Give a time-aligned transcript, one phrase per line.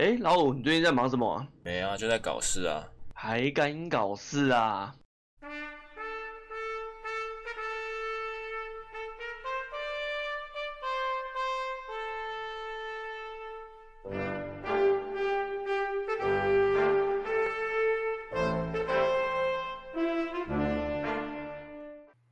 [0.00, 1.46] 哎，老五，你最近在忙什么啊？
[1.62, 2.88] 没啊，就在搞事啊。
[3.12, 4.94] 还敢搞事啊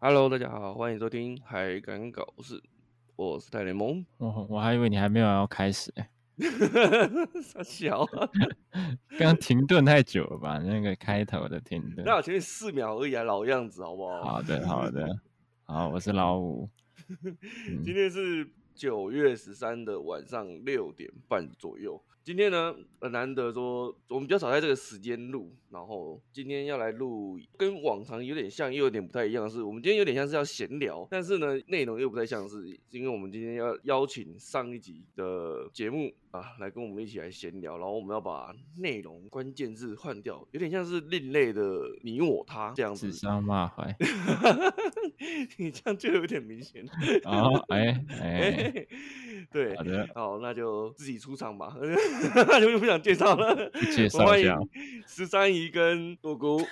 [0.01, 2.55] ？Hello，大家好，欢迎收听《还敢搞事》，
[3.17, 4.07] 我是泰联盟。
[4.17, 6.09] 我我还以为你还没有要开始哎。
[7.43, 8.07] 傻小，
[9.19, 10.59] 刚停顿太久了吧？
[10.59, 14.23] 那个开头的停 顿，那我前面四秒而已啊，老样子好不好？
[14.23, 15.21] 好的，好的，
[15.65, 16.69] 好，我是老五。
[17.85, 22.01] 今天是九月十三的晚上六点半左右。
[22.29, 43.97] 今天呢，很难得说，我们比较少在这个时间录，然后今天要来录，跟往常有点像，又有点不太一样的是，我们今天有点像是要闲聊，但是呢，内容又不太像是，因为我们今天要邀请上一集的节目啊，来跟我们一起来闲聊，然后我们要把内容关键字换掉，有点像是另类的你我他这样子，指桑骂槐，
[45.57, 46.85] 你这样就有点明显
[47.25, 48.87] 哦，哎 哎，哎
[49.51, 51.75] 对，好的，好，那就自己出场吧。
[52.49, 54.59] 那就不想介绍了， 介绍一下，
[55.07, 56.65] 十三姨跟多姑。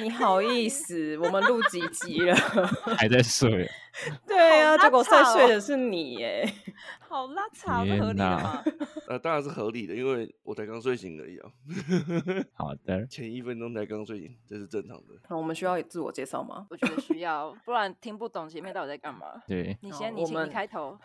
[0.00, 2.34] 你好意思，我们录几集了，
[2.96, 3.68] 还在睡？
[4.26, 6.48] 对啊，结果在睡的是你耶，
[7.10, 8.62] 好拉扯，不合理的吗？
[9.08, 11.50] 呃，当然是合理的，因为我才刚睡醒而已啊。
[12.54, 15.14] 好的，前一分钟才刚睡醒，这是正常的。
[15.28, 16.68] 那我们需要自我介绍吗？
[16.70, 19.26] 我觉得需要，不然听不懂前面到底在干嘛。
[19.48, 20.96] 对，你先，你请，你开头。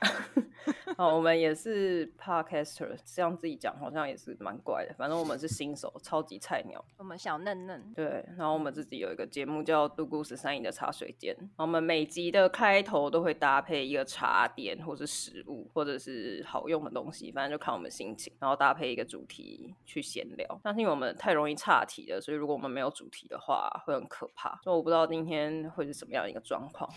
[0.96, 4.94] 好，我们也是 podcaster，这样自己讲好像也是蛮怪的。
[4.96, 7.92] 反正我们是新手，超级菜鸟，我们小嫩嫩。
[7.96, 20.60] 对，然后我们自己有一个节目叫《独孤十三姨的茶水间》，我们每集的开头都会搭配一个茶点，或是食物，或者是好用的东西，反正就看我们心情，然后搭配一个主题去闲聊。
[20.64, 24.60] 但是因为我们太容易岔题了，所以如果我们没有主题的话，会很可怕。
[24.64, 26.90] 所以我不知道今天会是什么样一个状况。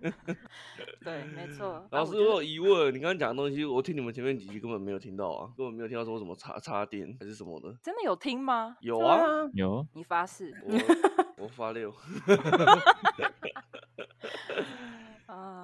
[1.04, 1.86] 对，没错。
[1.90, 7.74] 老师，我有疑问，你刚刚讲的东西，我听你们前面几句根本没有听到啊，根本没有听到说什么插插电还是什么的。
[7.82, 8.76] 真的有听吗？
[8.80, 9.18] 有啊，
[9.54, 9.86] 有。
[9.94, 10.52] 你发誓？
[11.36, 11.92] 我我发六。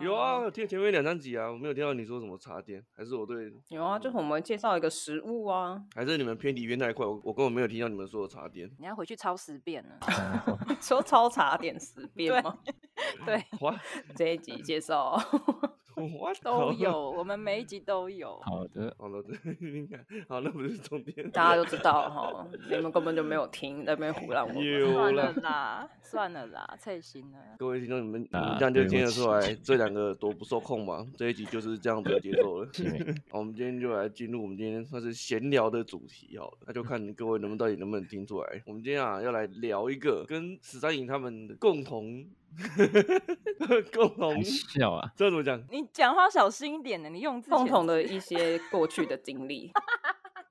[0.00, 3.52] 有啊，听前面两三集啊，我没有听到你说什么茶点，还是我对？
[3.68, 8.70] 有啊，就是我们介绍一个食物啊，还是你们偏离原来一块，我我根本没有听到你们说的茶点。
[8.78, 9.98] 你要回去抄十遍呢，
[10.80, 12.58] 说抄茶点十遍吗？
[13.24, 13.78] 对，哇，
[14.16, 15.18] 这一集介绍。
[16.42, 18.38] 都有，我们每一集都有。
[18.40, 19.22] 好的，好的，
[19.60, 24.52] 你看，好，那不是重点，大家都知道哈，你们根本就没有听，在那边胡乱我。
[24.92, 27.38] 算了啦，算了啦，太心了。
[27.58, 31.06] 各位听众，你们你们这样就听得出来，这两个多不受控嘛？
[31.16, 32.68] 这一集就是这样子的节奏了。
[33.30, 38.62] 好，我们今天就来进入我们今天算是闲聊的主题，好了，那就看各位能不能到底能不能听出来。
[38.66, 42.24] 我们今天啊，要来聊一个跟十三影他们的共同。
[43.94, 45.12] 共同笑啊！
[45.16, 45.60] 这怎么讲？
[45.70, 49.70] 你讲话小心一点呢，你用字共同的一些过去的经历。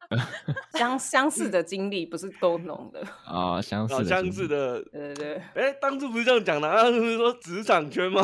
[0.78, 5.42] 相相似的经历不是共同的啊，相似相似的，对对对。
[5.56, 6.86] 哎，当初不是这样讲的啊？
[6.92, 8.22] 是不是说职场圈吗？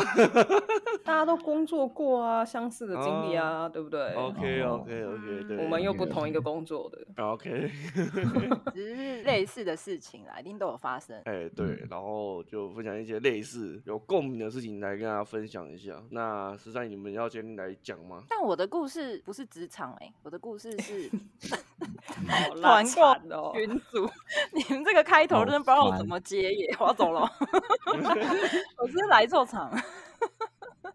[1.04, 5.56] 大家都工作过啊，相似的经历啊，对不对？OK OK OK，对。
[5.58, 7.22] 我们又不同一个工作的。
[7.22, 7.70] OK，
[8.72, 11.20] 只是类似的事情啦，一定都有发生。
[11.24, 16.02] 哎，对，然后就分享一些类似有共鸣的事情来跟大家分享一下。
[16.10, 18.22] 那十三姨，你们要先来讲吗？
[18.28, 21.10] 但我的故事不是职场哎，我的故事是。
[22.60, 23.02] 团购
[23.36, 24.10] 哦，群组，
[24.52, 27.20] 你们这个开头真的不知道我怎么接耶，我要走了，
[28.76, 29.70] 我是来错场。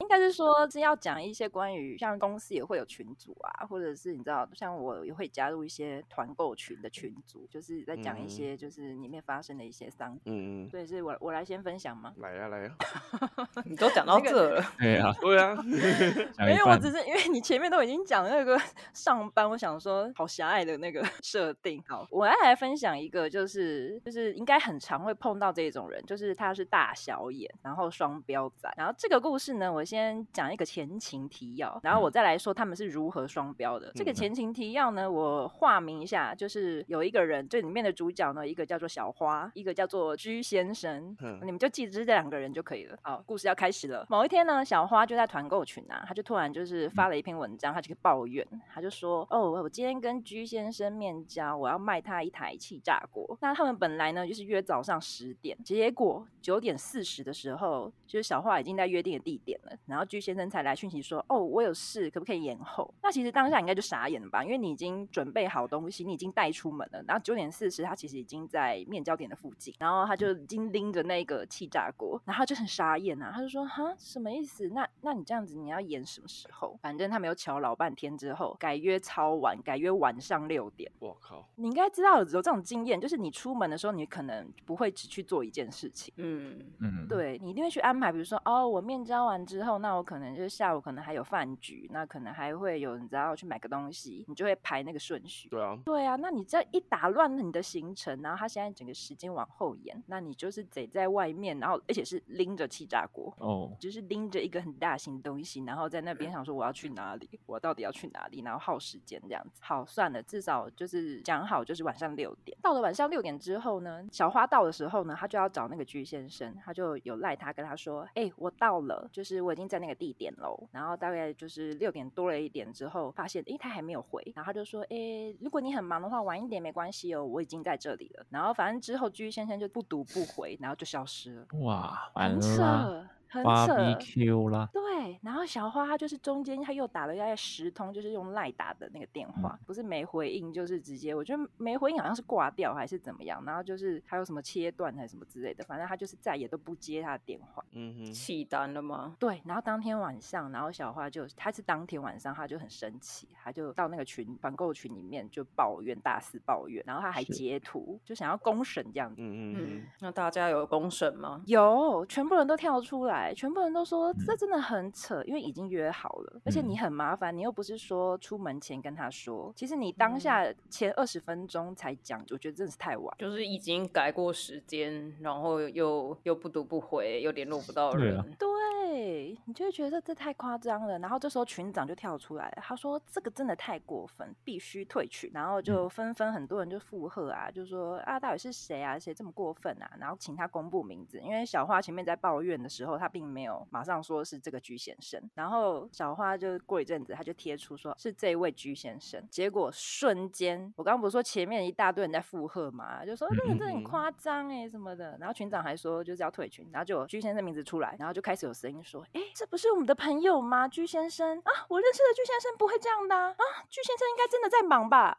[0.09, 10.33] 应该是说是要讲一些关于像公司也会有群组啊，或者是你知道，像我也会加入一些团购群的群组，就是在讲一些就是里面发生的一些商品。
[10.33, 10.69] 嗯嗯。
[10.71, 12.11] 所以是我我来先分享吗？
[12.17, 12.75] 来呀来呀，
[13.65, 14.65] 你都讲到这了。
[14.79, 15.55] 对啊 对啊。
[16.43, 18.59] 没有我只是因为你前面都已经讲那个
[18.93, 21.83] 上班，我想说好狭隘的那个设定。
[21.87, 29.85] 好，我要来分享一个，就是就是应该很常会碰到这种人，就是他是大小眼，然后双标仔，然后这个故事呢，我。
[29.89, 29.98] 先
[30.31, 33.87] 讲一个前情提要，然后我再来说他们是如何双标的。
[33.87, 42.97] 嗯、这个前情提要呢，我化名一下，就是有一个人，这里面的主角呢，一个叫做小花，一个叫做居先生，嗯、你们就记住这两个人就可以了。
[43.01, 44.05] 好，故事要开始了。
[44.09, 53.37] 某一天呢，小花就在团购群啊，他就突然就是发了一篇文章，他就抱怨，他就说：“哦，我今天跟居先生面交，我要卖他一台气炸锅。
[53.41, 62.93] 那他们本来呢就是约早上十点，结果九点四十的时候，就是小花已经在约定的地点了。”然后居先生才来讯息说，哦，我有事，可不可以延后？
[63.01, 67.03] 那其实当下应该就傻眼了吧，因为你已经准备好东西，你已经带出门了。
[67.07, 74.69] 然后九点四十，他其实已经在面交点的附近，然后他就已经拎着那个气炸锅，然后就很傻眼啊，他就说，哈，什么意思？
[74.69, 76.77] 那那你这样子你要延什么时候？
[76.81, 80.91] 反正他没有瞧老半天之后，改约超晚，改约晚上六点。
[80.99, 81.47] 我靠！
[81.55, 86.13] 你应该知道有这种经验，就是你出门的时候，你可能不会只去做一件事情。
[86.17, 95.49] 嗯嗯，对，你一定会去安排，比如说哦，我面交完之后，那我可能就是下午可能还有饭局，那可能还会有你知道去买个东西，你就会排那个顺序。
[95.49, 109.61] 对啊，对啊，那你这一打乱你的行程，然后他现在整个时间往后延，那你就是得在外面，然后而且是拎着气炸锅哦，就是拎着一个很大型的东西，然后在那边想说我要去哪里，我到底要去哪里，然后耗时间这样子。
[109.61, 112.57] 好，算了，至少就是讲好就是晚上六点。
[112.61, 120.67] 到了晚上六点之后呢，小花到的时候呢，他就要找那个居先生，他就有赖他跟他说，哎、欸，我到了，就是我已经在那个地点喽。
[120.71, 128.25] 然后大概就是六点多了一点之后，发现哎、欸、他还没有回，然后他就说，哎、欸，如果你很忙的话，晚一点没关系哦，我已经在这里了。
[128.29, 131.45] 然后反正之后居先生就不读不回，然后就消失了。
[131.59, 133.07] 哇，完了。
[133.29, 134.67] 很扯，BQ 啦。
[134.73, 147.63] 对，然后小花她就是中间她又打了大概十通，就是用赖打的那个电话，嗯、不是没回应，就是直接我觉得没回应好像是挂掉还是怎么样，然后就是还有什么切断还是什么之类的，反正她就是再也都不接他的电话。
[147.73, 149.15] 嗯哼，弃单了吗？
[149.19, 159.21] 对，然后当天晚上，然后小花就她是当天晚上她就很生气，她就到那个群团购群里面就抱怨大肆抱怨，然后她还截图就想要公审这样子。
[159.21, 161.41] 嗯嗯，那大家有公审吗？
[161.45, 163.18] 有，全部人都跳出来。
[163.35, 178.47] 全部人都说这真的很扯，因为已经约好了，而且你很麻烦，你又不是说出门前跟他说，其实你当下前二十分钟才讲，我觉得真的是太晚，就是已经改过时间，然后又又不读不回，又联络不到人，对，
[178.89, 180.97] 对，你就会觉得这太夸张了。
[180.99, 185.29] 然后这时候群长就跳出来了，他说这个真的太过分，必须退群。
[185.31, 188.97] 然后就纷纷很多人就附和啊，就说啊，到底是谁啊？
[188.97, 189.91] 谁这么过分啊？
[189.99, 210.67] 然后请他公布名字，因为小花前面在抱怨的时候，他并没有马上说是这个居先生，然后小花就过一阵子，他就贴出说是这位居先生，结果瞬间，我刚刚不是说前面一大堆人在附和嘛，就说这个真的很夸张哎什么的，然后群长还说就是要退群，然后就有居先生名字出来，然后就开始有声音说，哎，这不是我们的朋友吗？
[210.67, 215.17] 居先生啊，我认识的居先生不会这样的啊，啊居先生应该真的在忙吧？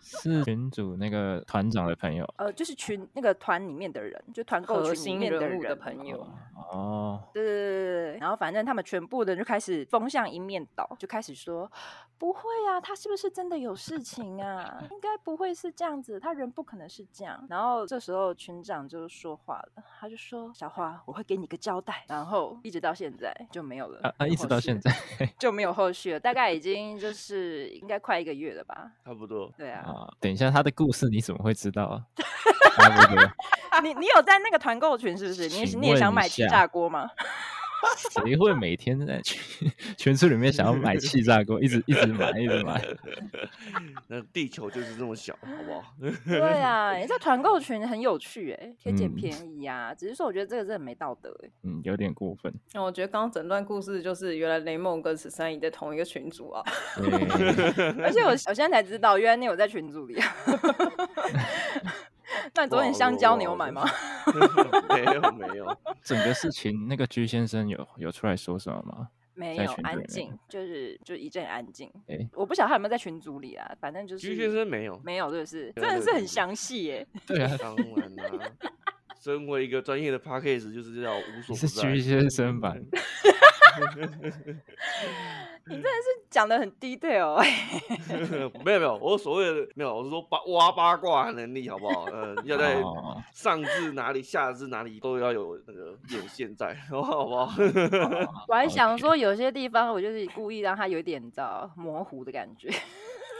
[0.00, 6.28] 是群主那个团长的朋友，呃，就是群那个团里面的人，就团购群里面的人的朋友哦。
[7.32, 11.70] 对对对对对，然后反正他们全部的人就开始风向一面倒，就开始说
[12.18, 14.82] 不会啊，他是不是真的有事情啊？
[14.90, 17.44] 应该不会是这样子，他人不可能是这样。
[17.48, 24.26] 然后这时候群长就说话了，他就说：“小花，我会给你个交代。”然后一直到现在就没有了啊啊！
[24.26, 24.90] 一直到现在
[25.38, 29.52] 就没有后续了，大概已经就是应该快一个月了吧，差不多。
[29.56, 32.02] 对啊，啊，等一下他的故事你怎么会知道啊？
[33.82, 35.48] 你你有在那个团购群是不是？
[35.48, 37.08] 你你也想买气炸锅吗？
[38.10, 42.82] 谁会每天在群群组里面想要买气炸锅，一直一直买，一直买？
[44.08, 45.94] 那地球就是这么小，好不好？
[46.26, 49.94] 对啊，你这团购群很有趣哎，可以捡便宜啊。
[49.94, 51.50] 只是说，我觉得这个真的没道德哎。
[51.62, 52.52] 嗯，有点过分。
[52.72, 56.64] 那我觉得刚刚整段故事就是原来雷梦跟十三姨在同一个群组啊。
[58.02, 60.34] 而且我我现在才知道，原来你有在群组里啊。
[62.54, 63.84] 那你昨天香蕉你有买吗？
[64.88, 65.76] 没有没有。
[66.02, 69.08] 整个事情那个居先生有有出来说什么吗？
[69.34, 71.90] 没有，安静，就是就一阵安静。
[72.06, 77.06] 哎、欸，我不晓得他有没有在群组里啊，反正就是居先生没有，没有，就是真的是很详细耶。
[77.26, 78.70] 对啊，当然啦、啊，
[79.20, 81.68] 身为一个专业的 p a c k a g e 就是要无所不在。
[81.68, 82.74] 是居先生吧？
[85.68, 87.46] 你真的是讲的很 detail 哎，
[88.64, 92.04] 没有没有，我所谓的没有，我是说八挖八卦能力好不好？
[92.06, 92.76] 呃，要在
[93.32, 97.52] 上至哪里，下至哪里都要有那个眼线在， 好不好？
[98.48, 102.70] 我还想说有些地方我就是故意让它有点你知道模糊的感觉。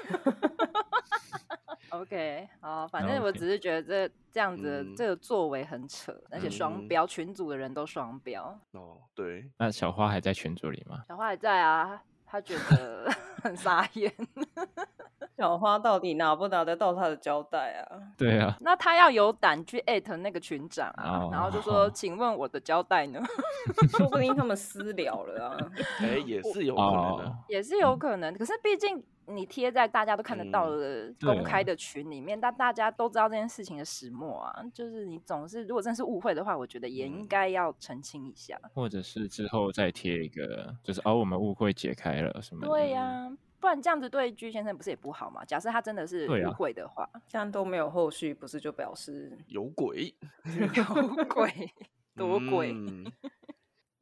[1.91, 8.59] OK，好，反正我只是觉得这这样子这个作为很扯，嗯、而且双标，群组的人都双标。
[8.73, 9.51] 哦，对。
[9.59, 11.05] 那小花还在群组里吗？
[11.09, 12.03] 小花还在啊。
[12.29, 13.09] 他觉得
[13.41, 14.13] 很傻眼，
[15.39, 18.03] 小花到底拿不拿得到他的交代啊？
[18.19, 21.95] 对啊，那他要有胆去艾特那个群长啊，oh, 然后就说：“oh.
[21.95, 23.23] 请问我的交代呢？”
[23.97, 25.57] 说不定他们私聊了啊。
[26.01, 28.37] 哎、欸，也是有可能的，也是有可能。
[28.37, 34.65] 可是毕竟你贴在大家都看得到的公开的群里面，但、嗯、大家都知道这件事情的始末啊。
[34.73, 42.69] 就是你总是如果真是误会的话，我觉得也应该要澄清一下，或者是之后再贴一个，就是哦，我们误会解开了什么的。
[42.69, 43.37] 对呀、啊。
[43.59, 45.43] 不然这样子对居先生不是也不好吗？
[45.45, 50.15] 假设他真的是误会的话，啊、这样都没有后续，不是就表示有鬼？
[50.75, 51.51] 有鬼？
[52.15, 52.73] 多鬼？
[52.73, 53.05] 嗯、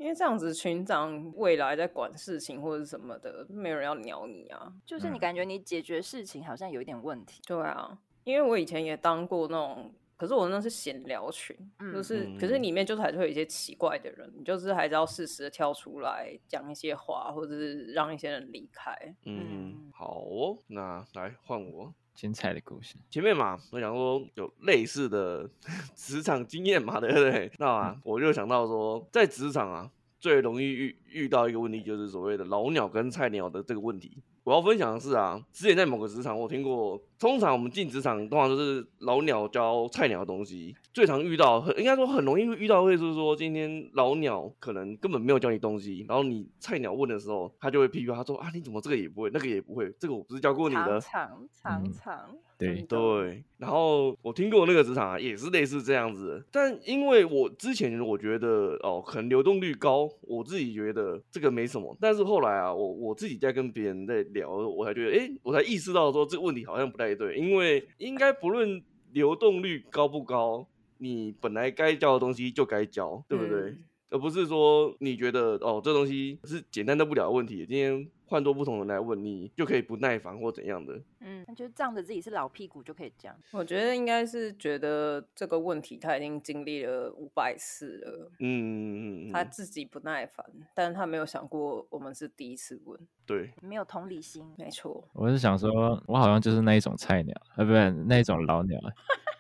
[0.04, 4.70] 因为这样子群长未来在管事情或者什么的，没有人要鸟你啊。
[4.84, 7.40] 就是你感觉你解决事情好像有一点问题。
[7.46, 9.90] 对啊，因为我以前也当过那种。
[10.16, 18.94] 可是我那是闲聊群，嗯、就是，可是里面就是还是会有一些奇怪的人，你就是还是要适时的跳出来讲一些话，或者是让一些人离开。
[19.24, 22.94] 嗯，嗯好哦，那来换我精彩的故事。
[23.10, 25.50] 前面嘛，我想说有类似的
[25.96, 27.50] 职场经验嘛，对不对？
[27.58, 29.90] 那我就想到说，在职场啊，
[30.24, 34.22] 最容易遇遇到一个问题，就是所谓的老鸟跟菜鸟的这个问题。
[34.42, 40.74] 我要分享的是啊，之前在某个职场，我听过，通常我们进职场，通常都是老鸟教菜鸟的东西。
[40.94, 50.98] 最常遇到，很应该说很容易会遇到，会是说今天老鸟可能根本没有教你东西，然后你菜鸟问的时候，他就会批评他说啊，你怎么这个也不会，那个也不会，这个我不是教过你的。
[51.02, 52.30] 常常常。
[52.32, 56.44] 嗯对对，然后我听过那个职场啊，也是类似这样子的。
[56.52, 61.96] 但因为我之前我觉得哦，可能流动率高，我自己觉得这个没什么。
[62.00, 67.36] 但是后来啊，我我自己在跟别人在聊，我才觉得，哎，我才意识到说这个问题好像不太对。
[67.36, 68.80] 因为应该不论
[69.12, 70.66] 流动率高不高，
[70.98, 73.60] 你本来该教的东西就该教，对不对？
[73.62, 78.08] 嗯、而不是说你觉得哦，这东西是简单的不了的问题，今天。
[78.26, 81.00] 换多不同人来问你，就可以不耐烦或怎样的。
[81.20, 83.36] 嗯，那就仗着自己是老屁股就可以这样。
[83.52, 88.30] 我觉得应该是觉得这个问题他已经经历了五百次了。
[88.40, 92.98] 嗯嗯嗯，他自己不耐烦，但是他没有想过我们是第一次问。
[93.26, 94.44] 对，没有同理心。
[94.58, 95.06] 没错。
[95.12, 98.78] 我是想说，我好像就是那一种菜鸟，啊，不是那一种老鸟。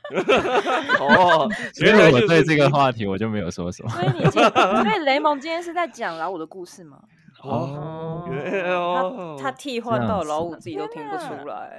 [1.00, 3.88] 哦，所以我对这个话题我就没有说什么。
[3.90, 7.02] 所以你今，所以雷蒙今天是在讲老五的故事吗？
[7.44, 8.24] 哦，
[8.66, 11.78] 哦，他他替换到老五自己都听不出来。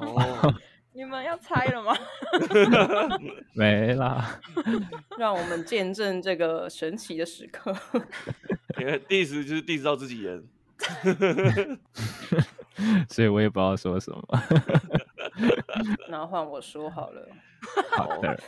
[0.00, 0.54] 哦，
[0.92, 1.96] 你们要猜了吗？
[3.54, 4.40] 没啦。
[5.18, 7.74] 让我们见证这个神奇的时刻。
[8.80, 10.46] 因为第一次就是第一次到自己人，
[13.08, 14.22] 所以我也不知道说什么。
[16.08, 17.28] 那换我说好了。
[17.96, 18.38] 好的。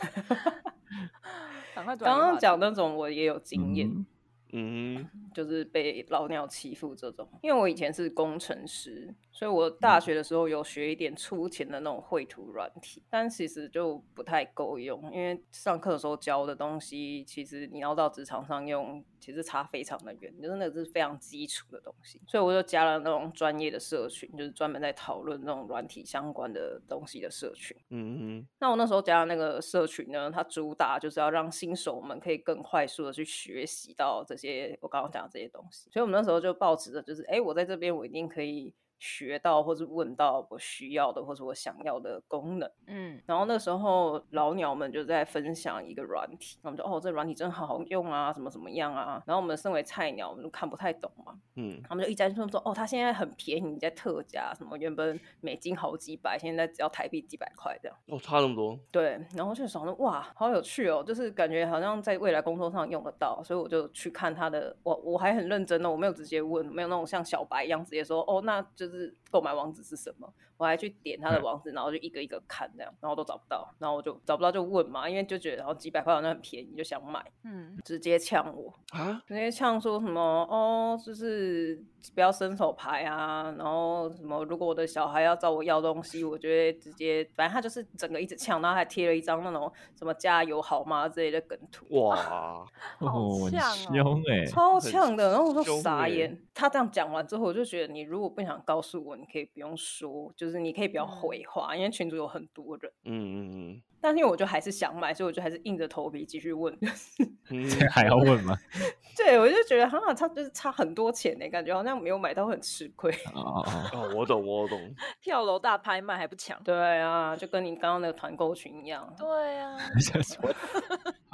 [1.73, 3.87] 刚刚讲那种我也有经验。
[3.87, 4.05] 嗯
[4.53, 27.77] 嗯，就是被老鸟欺负这种，因为我以前是工程师，所以我大学的时候有学一点粗浅的那种绘图软体，但其实就不太够用，因为上课的时候教的东西，其实你要到职场上用，其实差非常的远，就是那个是非常基础的东西，所以我就加了那种专业的社群，就是专门在讨论那种软体相关的东西的社群。
[27.89, 38.73] 嗯嗯，那我那时候加的那个社群呢，它主打就是要让新手们可以更快速的去学习到这些我刚刚讲的这些东西，所以我们那时候就抱持着就是，哎，我在这边我一定可以。
[39.01, 68.90] 学到或是问到我需要的或是我想要的功能，嗯，然后那时候老鸟们就在分享一个软体，我们就哦，这软体真好用啊，什么怎么样啊，然后我们身为菜鸟，我们就看不太懂嘛，嗯，他们就一直说说哦，它现在很便宜，在特价，什么原本美金好几百，现在只要台币几百块这样，哦，差那么多，对，然后就想说哇，好有趣哦，就是感觉好像在未来工作上用得到，所以我就去看他的，我我还很认真的，我没有直接问，没有那种像小白一样直接说哦，那就是。
[68.91, 70.31] 就是购买网址是什么？
[70.57, 81.83] 我还去点他的网址，然后就一个一个看这样，然后都找不到，然后我就找不到就问嘛，因为就觉得然后几百块好像很便宜，就想买，嗯，直接呛我啊，直接呛说什么哦，就是
[82.13, 92.65] 不要伸手牌啊，然后什么如果我的小孩要找我要东西，我就会直接，反正他就是整个一直呛，然后还贴了一张那种什么加油好吗之类的梗图，哇，
[92.99, 99.11] 好呛哦，超呛的，然后我说傻眼，他这样讲完之后，我就觉得你如果不想告诉我。
[99.21, 102.91] 你可以不用说，就是你可以不要回话，因为群主有很多人。
[103.03, 103.81] 嗯嗯嗯。
[104.01, 106.75] 但是因为我就还是想买，所以我就还是硬着头皮继续问。
[107.51, 108.57] 嗯 还要问吗？
[109.15, 113.11] 对，我就觉得哈，差就是差很多钱呢，感觉好像没有买到很吃亏。
[113.33, 114.79] 哦哦，我懂我懂。
[115.21, 116.61] 跳楼大拍卖还不抢？
[116.63, 119.13] 对啊，就跟你刚刚那个团购群一样。
[119.17, 119.77] 对啊。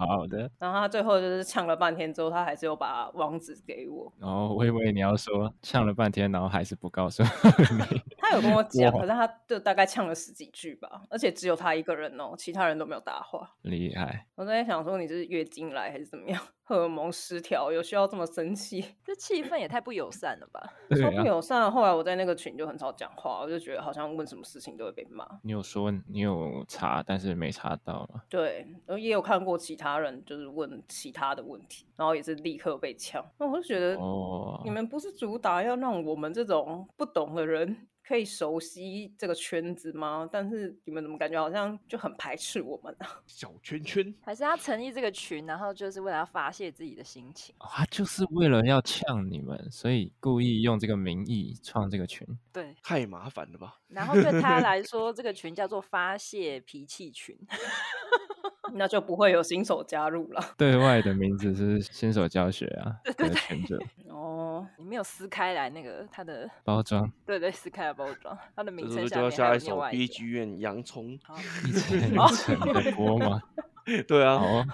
[0.06, 0.50] 好的。
[0.60, 4.12] 然后他最后就是呛了半天之后，他还是有把网址给我。
[4.22, 7.24] 哦，我以为你要说呛了半天，然后还是不告诉
[7.92, 8.02] 你。
[8.18, 13.50] 他有跟我讲， 可是他就大概呛了十几句吧，而且只有他一个人哦，其他人都没有搭话。
[13.64, 16.42] 厉害，我在想说，你是月经来还是怎么样？
[16.68, 18.84] 荷尔蒙失调，有需要这么生气？
[19.06, 20.62] 这气氛也太不友善了吧！
[20.90, 21.72] 对超不啊，友善。
[21.72, 25.26] 后来我在那个群就很少讲话，我就觉得好像问什么事情都会被骂。
[25.44, 28.22] 你有说你有查，但是没查到吗？
[28.28, 33.26] 对，然后也有看过其他人就是问其他的问题，然后也是立刻被呛。
[33.38, 40.30] 那我就觉得，哦你们不是主打要让我们这种不懂的人可以熟悉这个圈子吗？
[40.32, 43.20] 但是你们怎么感觉好像就很排斥我们啊？
[43.28, 47.54] 小圈圈，还是他成立这个群，然后就是为了要发泄自己的心情。
[47.60, 52.26] 他就是为了要呛你们，所以故意用这个名义创这个群。
[52.54, 53.78] 对，太麻烦了吧？
[53.90, 57.38] 然后对他 来说，这个群叫做发泄脾气群。
[58.74, 60.42] 那就不会有新手加入了。
[60.58, 63.30] 对外的名字是新手教学啊，对对
[63.68, 71.18] 对，哦，你没有撕开来那个它的包装，对对，撕开了包装，它的名称就要下一首下面还有另外 B 一 G 院洋葱。
[71.24, 73.42] 好一层 一层的播吗？
[74.06, 74.66] 对啊，哦，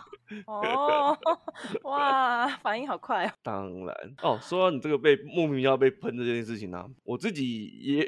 [0.48, 1.18] 哦，
[1.84, 3.32] 哇，反应好快哦！
[3.44, 4.40] 当然哦。
[4.42, 8.08] 说到你这个被莫名要被喷这件事情啊，我自己也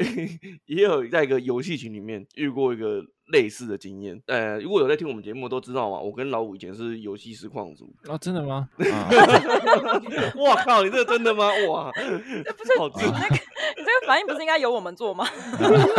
[0.66, 4.22] 也有在一个游戏群里面遇过一个类似的经验。
[4.28, 7.94] 呃，如果有在听我们节目都知道嘛，我跟老五以前是游戏实况组。
[8.08, 8.70] 啊，真的吗？
[8.78, 9.10] 啊，
[10.38, 11.50] 哇靠，你这个真的吗？
[11.70, 15.26] 哇，这不是好你那个，你这个反应不是应该由我们做吗？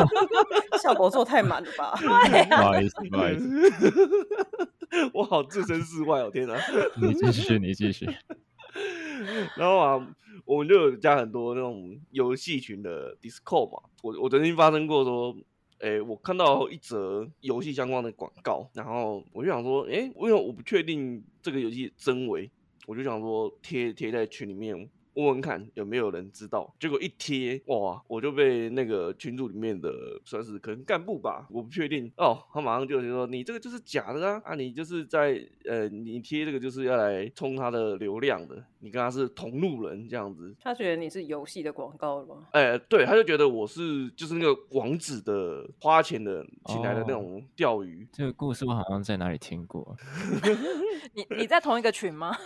[0.83, 1.95] 效果做太满了吧？
[1.99, 6.55] 不好意思，不好意思，我好置身事外哦，天哪！
[7.01, 8.09] 你继续，你继续。
[9.57, 10.07] 然后啊，
[10.45, 13.89] 我们就有加很多那种游戏群的 Discord 嘛。
[14.03, 15.35] 我我曾经发生过说，
[15.81, 22.51] 诶，我看到一则游戏相关的广告，然后我就想说，诶，因为我不确定这个游戏真伪，
[22.87, 24.89] 我就想说贴贴在群里面。
[25.17, 29.91] 问问看有没有人知道，结果一贴哇，我就被那个群组里面的
[30.25, 40.55] 算是可能干部吧，我不确定哦，他马上就说你这个就是假的啊，啊你就是在呃你贴这个就是要来冲他的流量的，你跟他是同路人这样子。
[40.61, 42.47] 他觉得你是游戏的广告了吗？
[42.53, 48.07] 哎、欸，对，他就觉得我是就是那个网址的花钱的请来的那种钓鱼。
[48.13, 49.97] 这个故事我好像在哪里听过。
[51.15, 52.37] 你你在同一个群吗？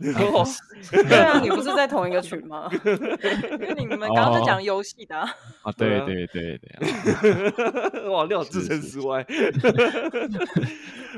[0.00, 0.42] 然后
[0.90, 2.70] 对啊，你不是在同一个群吗？
[2.82, 5.28] 因为你们刚刚是讲游戏的啊。
[5.62, 8.08] 啊，对对对对。
[8.08, 9.24] 哇，你好置身事外。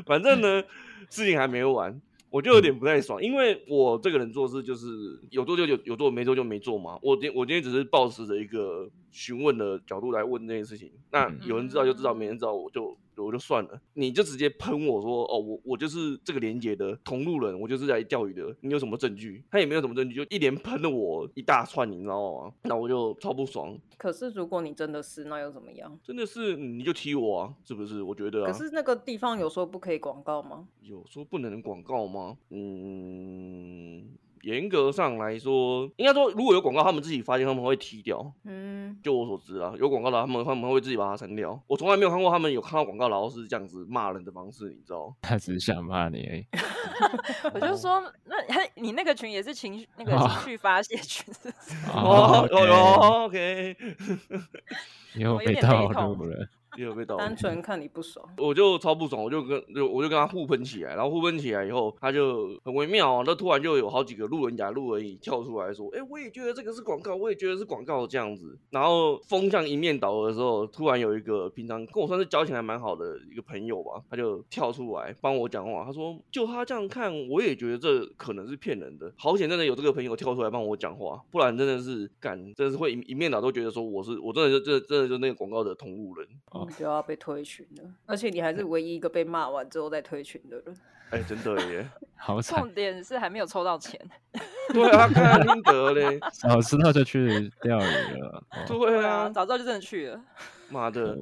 [0.04, 0.62] 反正呢，
[1.08, 4.86] 事情还没完，我就有点不太爽，因为我这个人做事就是
[5.30, 6.99] 有做就有，有做没做就没做嘛。
[7.02, 12.97] 我今我今天只是抱持着一个询问的角度来问这件事情，那有人知道就知道，没人知道我就。
[13.16, 19.42] 我就算了，你就直接喷我说哦，我我就是这个连接的同路人，我就是来钓鱼的，你有什么证据？
[19.50, 22.52] 他也没有什么证据，就一连喷了我一大串，你知道吗？
[22.62, 23.78] 那我就超不爽。
[23.98, 25.98] 可是如果你真的是，那又怎么样？
[26.02, 28.02] 真的是你就踢我啊，是不是？
[28.02, 28.50] 我觉得啊。
[28.50, 30.68] 可是那个地方有说不可以广告吗？
[30.80, 32.36] 有说不能广告吗？
[32.50, 34.08] 嗯。
[34.43, 38.33] 严格上来说，应该说如果有广告，他们自己发现他们会踢掉。
[38.45, 41.61] 嗯，就我所知啊，有广告的他们他们会自己把它删掉。
[41.67, 45.15] 我从来没有看过他们有看到广告然后是这样子骂人的方式，你知道？
[45.23, 46.47] 他只是想骂你而已。
[47.55, 51.76] 我就说，那他你那个群也是情绪那个情绪发泄群是不是？
[51.95, 53.76] 哦哦，OK，
[55.15, 56.49] 又被套路了。
[56.76, 67.93] 又被盗，单纯看你不爽，我就超不爽，我就跟就我就跟他互喷起来，然后互喷起来以后，他就很微妙啊，那突然就有好几个路人甲、路人乙跳出来说，哎、欸，我也觉得这个是广告，我也觉得是广告。
[68.13, 86.26] 这样子，然后风向一面倒的时候，突然有一个平常跟我算是交情还蛮好的一个朋友吧，他就跳出来帮我讲话，他说，就他这样看，我也觉得这可能是骗人的，好险真的有这个朋友跳出来帮我讲话，不然真的是干，真的是会一一面倒都觉得说我是我真的就真的真的就那个广告的同路人。
[86.68, 90.76] 你就要被推群了，而且你还是唯一一个被骂完之后再推群的人。
[91.10, 92.58] 哎、欸，真的耶， 好惨。
[92.58, 94.00] 重点是还没有抽到钱。
[94.72, 98.42] 对啊，看听得嘞，早知道就去钓鱼了。
[98.50, 100.25] 哦、对啊，早知道就真的去了。
[100.70, 101.14] 妈的，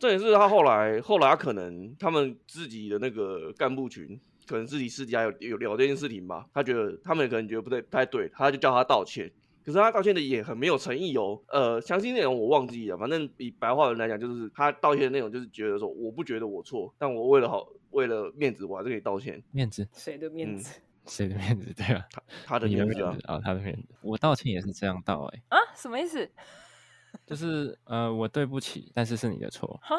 [0.00, 6.44] 这也是他后来，后来他可能他们自己的那个干部群，可能自己私底下有有聊这件事情吧。
[6.52, 9.30] 他觉得他们可能觉得不对，不太对，他就叫他道歉。
[9.66, 19.42] 可是他道歉的也很没有诚意哦，呃，详细内容我忘记了，反正以白话文来讲，就是他道歉的内容就是觉得说，我不觉得我错，但我为了好，为了面子，我还是可以道歉。
[19.50, 19.84] 面子？
[19.92, 20.80] 谁的面子？
[21.04, 21.74] 谁、嗯、的面子？
[21.74, 23.82] 对啊，他他的面子啊，他的面子。
[24.02, 25.56] 我道歉也是这样道哎、欸。
[25.56, 25.58] 啊？
[25.74, 26.30] 什么意思？
[27.26, 29.80] 就是呃，我对不起，但是是你的错。
[29.82, 29.96] 哈？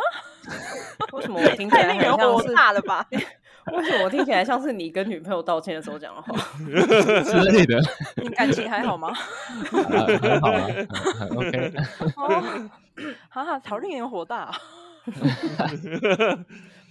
[1.12, 3.06] 为什么我听起来很像是大了吧？
[3.76, 6.34] 为什么我听起来像是你跟女朋友道歉的时候讲的话
[7.24, 7.80] 之类的？
[8.24, 9.14] 你感情还好吗？
[9.14, 10.68] 很好啊，
[11.20, 11.74] 很 OK。
[12.16, 12.70] 哦，
[13.30, 14.56] 哈哈，好令人火大啊。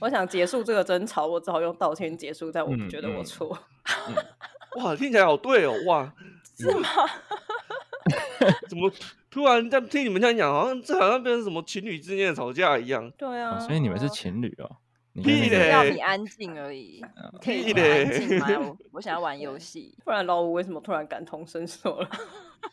[0.01, 3.57] 我想结束这个争吵，我只好用道歉结束，但我不觉得我错。
[4.09, 4.15] 嗯
[4.77, 6.13] 嗯、哇，听起来好对哦，哇，
[6.59, 6.89] 是吗？
[8.69, 8.93] 怎么
[9.31, 13.11] 突然在听你们这样讲，好像这好像变成什么情侣之间的吵架一样？
[13.17, 14.77] 对啊、哦，所以你们是情侣哦？
[15.23, 15.71] 屁嘞！
[15.71, 17.05] 要你安静而已，
[17.43, 18.47] 可以安静吗？
[18.61, 22.09] 我我想要玩游戏， 不然老五为什么突然感同身受了？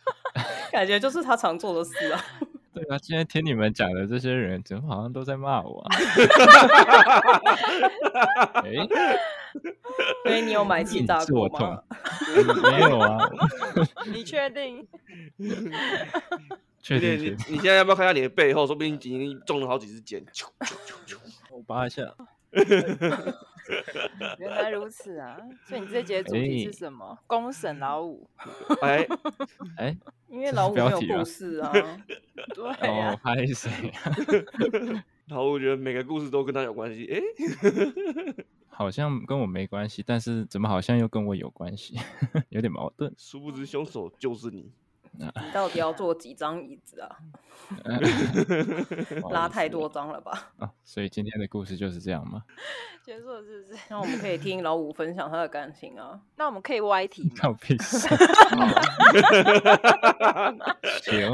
[0.71, 2.25] 感觉就是他常做的事啊。
[2.73, 5.95] 对啊，今天听你们讲的这些人，怎么好像都在骂我啊？
[8.63, 8.87] 哎、欸，
[10.23, 11.83] 所以你有买气炸锅吗？
[12.63, 13.29] 没有啊。
[14.07, 14.87] 你确定？
[16.81, 17.19] 确定？
[17.19, 18.65] 你你现在要不要看一下你的背后？
[18.65, 20.25] 说不定已经中了好几支箭。
[21.51, 22.01] 我拔一下。
[24.39, 25.37] 原来如此啊！
[25.65, 27.05] 所以你这节主题是什么？
[27.05, 28.29] 欸、公审老五。
[28.81, 29.07] 哎
[29.77, 29.97] 哎、欸，
[30.29, 31.71] 因为老五没有故事啊。
[32.53, 33.15] 对啊。
[33.15, 35.03] 拍谁、哦？
[35.29, 37.07] 老五觉得每个故事都跟他有关系。
[37.11, 37.23] 哎、欸，
[38.67, 41.97] 好像跟我没关系，但是怎么好像又跟我有关系？
[42.49, 43.13] 有点矛盾。
[43.17, 44.71] 殊不知凶手就是你。
[45.17, 47.17] 你到底要坐几张椅子啊？
[49.31, 50.51] 拉太多张了吧？
[50.59, 52.43] 啊，所以今天的故事就是这样吗？
[53.05, 53.77] 结束了是不是？
[53.89, 56.19] 那我们可以听老五分享他的感情啊。
[56.37, 57.29] 那我们可以歪题吗？
[57.37, 58.07] 靠屁事！
[61.03, 61.31] 行。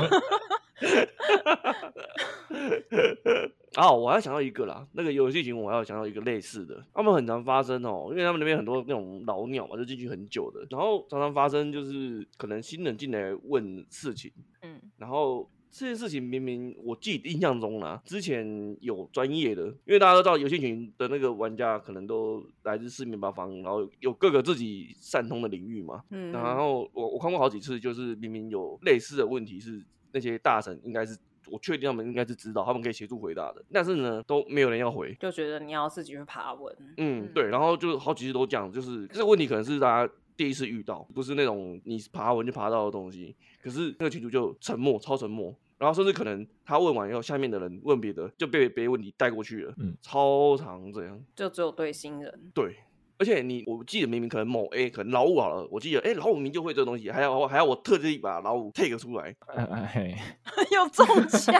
[3.79, 14.29] 啊，我还想到一个啦，那个游戏群我还要想到一个类似的，他们很常发生哦，因为他们那边很多那种老鸟嘛，就进去很久的，然后常常发生就是可能新人进来问事情，
[14.63, 31.17] 嗯，然后这件事情明明我记得印象中啦，之前有专业的，因为大家都知道游戏群的那个玩家可能都来自四面八方，然后有各个自己擅通的领域嘛，嗯，然后我我看过好几次，就是明明有类似的问题是那些大神应该是。
[31.47, 36.75] 我确定他们应该是知道，他们可以协助回答的，但是呢，都没有人要回，就觉得你要自己去爬文。
[36.97, 43.35] 嗯，对，然后就好几次都讲，就是这个问题可能是大家第一次遇到，不是那种你爬文就爬到的东西。
[43.61, 49.73] 可是那个群主就沉默，超沉默，然后甚至可能他问完以后，下面的人问别的，就被别的问题带过去了。
[49.77, 52.51] 嗯，超长这样，就只有对新人。
[52.53, 52.75] 对。
[53.19, 60.17] 而且你，我记得明明可能某 A 可能老五好了，我记得哎、欸、老五明就会这个东西，还要还要我特地把老五 take 出来，哎哎，
[60.71, 61.53] 又中枪，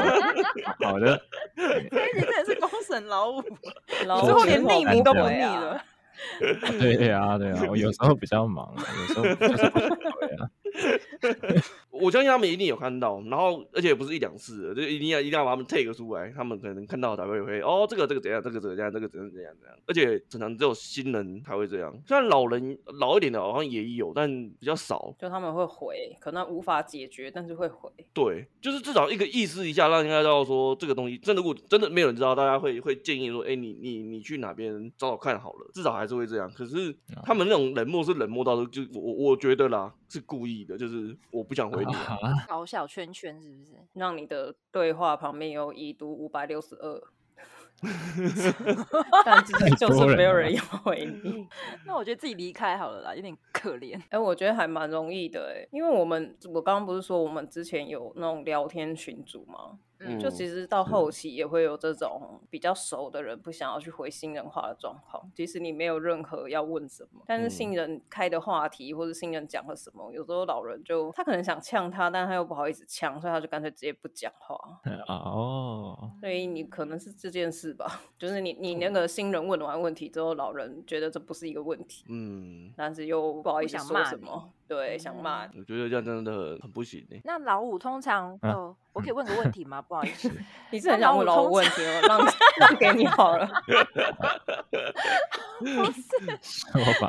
[0.80, 1.20] 好的，
[1.56, 3.42] 这一集真的是公审老五，
[4.06, 5.82] 老五连匿名都不匿了，
[6.78, 10.48] 对呀对呀，我有时候比较忙，有时候就是不对啊。
[12.00, 24.28] 我相信他们一定有看到，然后而且也不是一两次，就一定要一定要把他们 take 出来，他们可能看到才会会哦，这个这个怎样，这个怎样，这个怎样怎样怎样，而且常常只有新人才会这样，虽然老人老一点的好像也有，但
[24.58, 25.14] 比较少。
[25.18, 27.90] 就他们会回，可能无法解决，但是会回。
[28.12, 36.50] 对，就是至少一个意思一下，让人家知道说这个东西真的，如果真的没有人知道，大家会会建议说，哎，你你你去哪边找找看好了，至少还是会这样。
[36.54, 41.85] 可是他们那种冷漠是冷漠到就我我觉得啦，是故意的，就是我不想回你。
[42.48, 43.72] 搞小圈圈是不是？
[43.94, 47.02] 让你的对话旁边有已读五百六十二，
[49.24, 51.46] 但之前就是没有人要回你。
[51.86, 53.96] 那我觉得自己离开好了啦，有点可怜。
[53.98, 59.78] 哎、欸，我觉得还蛮容易的哎，因为我们我刚刚不是说我们之前有那种聊天群组吗？
[59.98, 65.30] 嗯，就其实到后期也会有这种比较熟的人不想要去回新人话的状况。
[65.34, 74.56] 即使你没有任何要问什么，但是新人开的话题或者新人讲了什么，有时候老人就他可能想呛他，但他又不好意思呛，所以他就干脆直接不讲话。
[75.08, 84.52] 哦，所以你可能是这件事吧， 就是你你那个新人问完问题之后，老人觉得这不是一个问题，嗯，但是又不好意思说什么。
[84.68, 85.58] 对，想骂你。
[85.58, 87.06] 我觉得这样真的很不行。
[87.24, 89.80] 那老五通常，哦，我可以问个问题吗？
[89.80, 90.30] 不好意思，
[90.70, 92.18] 你是很想问老五问题我，让
[92.58, 93.48] 让给你好了。
[95.60, 96.02] 不是，
[96.42, 97.08] 说吧。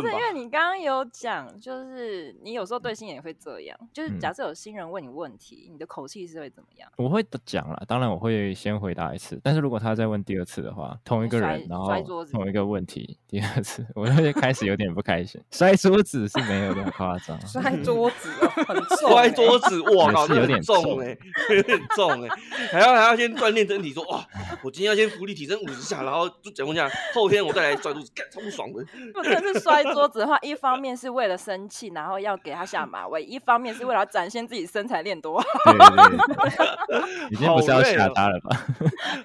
[0.00, 6.90] 不是因为你刚刚有讲，就是你有时候对新人也会这样，就是假设有新人问你问题，你的口气是会怎么样？
[6.96, 11.90] 我会讲了，当然我会先回答一次，但是如果他再问第二次的话，同一个人，然后
[12.30, 15.40] 同一个问题，第二次，我就会开始有点不开心。
[15.50, 21.16] 摔桌子是没有那么夸张， 摔桌子哦，很 重，摔桌子，哇靠， 有点重哎，
[21.54, 22.28] 有点重哎，
[22.70, 24.26] 还要还要先锻炼身体，说哇，
[24.62, 29.81] 我今天要先伏地挺身五十下，然后就讲一下，后天我再来摔桌子，干超不爽的，不真是摔。
[29.82, 35.72] 摔桌子的话，一方面是为了生气，然后要给他下马威；一方面是为了展现自己身材练多 好。
[35.72, 38.66] 对对对， 已经不是要吓他了吧？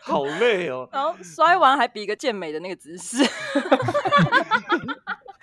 [0.02, 0.88] 好累哦。
[0.94, 3.24] 然后摔完还比一个健美的那个姿势。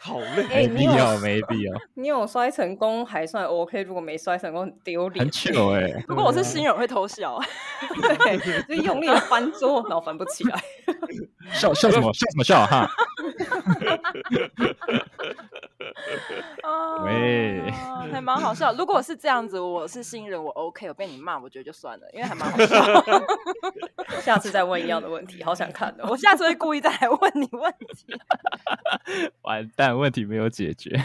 [0.07, 1.73] 好累，没必要，没必要。
[1.95, 5.25] 你有摔成功还算 OK，如果没摔成功很丢脸。
[5.25, 5.95] 很糗哎、欸！
[6.07, 7.41] 如果我是新人会偷笑，
[8.21, 8.37] 对，
[8.69, 10.63] 就用力的翻桌，然后翻不起来。
[11.53, 12.13] 笑笑什么？
[12.13, 12.87] 笑什么笑哈？
[18.13, 18.73] 还 蛮好笑。
[18.73, 22.85] 如果是这样子，我是新人，我 OK，我被你骂，我觉得就算了，因为还蛮好笑。
[24.21, 26.05] 下次再问一样的问题，好想看的。
[26.09, 28.07] 我下次会故意再来问你问题。
[29.43, 30.99] 完蛋，问题没有解决。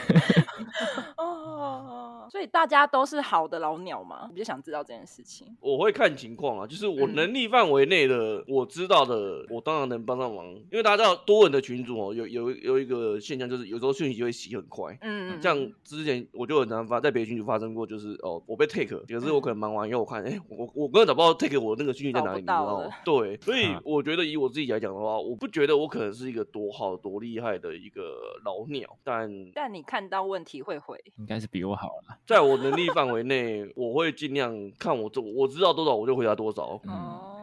[2.40, 4.30] 哦，所以大家都是好的老鸟嘛？
[4.32, 5.46] 我就想知道这件事情。
[5.60, 10.48] 我会看情况啊，就是我能力范围内的，嗯、我知道的，我当然能帮上忙。
[10.48, 14.98] 因为大家知道多人的群组哦，有有有一个现象，就是有时候讯息会洗很快。
[15.02, 22.90] 嗯，像之前我就很难发在别的群组发生过，就是哦，我被 take，可是我可能忙完以后我看，哎、欸，我我根本找不到 take 我那个讯息在哪里，你知道吗？
[23.04, 28.02] 对，所以我觉得以我自己来讲的话，我不觉得我可能是一个多好多厉害的一个
[28.46, 32.18] 老鸟，但但你看到问题会回，应该是比我好了。
[32.30, 36.80] 在我能力范围内，我会尽量看我这我知道多少我就回答多少。
[36.84, 36.94] 嗯。
[36.94, 37.36] 哦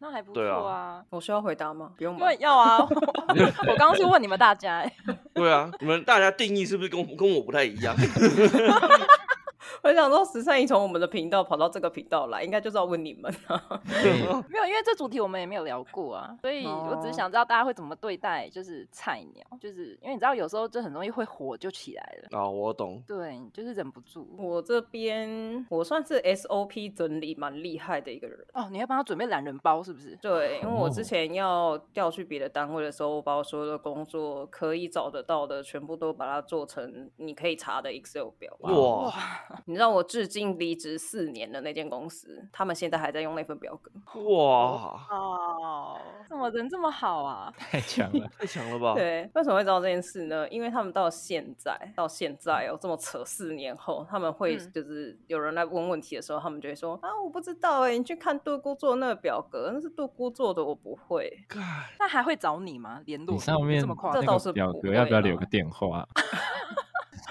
[0.00, 1.04] 那还不错啊，啊！
[1.10, 1.90] 我需要回答吗？
[1.96, 2.78] 不用，因为要啊。
[2.86, 4.92] 我刚刚是问你们大家，欸，
[5.34, 7.96] 对啊，你们大家定义是不是跟跟我不太一样？
[9.82, 13.80] 我想说，十三姨从我们的频道跑到这个频道来，应该就是要问你们啊。
[13.86, 22.38] 没有，因为这主题我们也没有聊过啊，所以我只是想知道大家会怎么对待，就是菜鸟，就是因为你知道有时候就很容易会火就起来了。
[22.38, 23.02] 啊，我懂。
[23.06, 24.28] 对，就是忍不住。
[24.36, 28.68] 我这边我算是 SOP 整理蛮厉害的一个人哦。
[28.70, 30.16] 你要帮他准备懒人包是不是？
[30.20, 38.54] 对，因为我之前要调去别的单位的时候，我把我所有的工作可以找得到的全部都把它做成你可以查的 Excel 表。
[38.60, 39.12] 哇。
[39.68, 43.90] 你知道我至今离职四年的那间公司，他们现在还在用那份表格。
[44.22, 47.52] 哇哦，怎么人这么好啊？
[47.58, 48.94] 太强了， 太强了吧？
[48.96, 50.48] 对，为什么会知道这件事呢？
[50.48, 61.30] 因为他们到现在，到现在哦，这么扯，四年后他们会就是有人来问问题的时候，他们就会说啊，我不知道哎，你去看杜姑做那个表格，那是杜姑做的，我不会。
[61.98, 63.02] 那还会找你吗？
[63.04, 63.34] 联络？
[63.34, 64.10] 你上面这么快？
[64.14, 66.08] 这倒是表格要不要留个电话？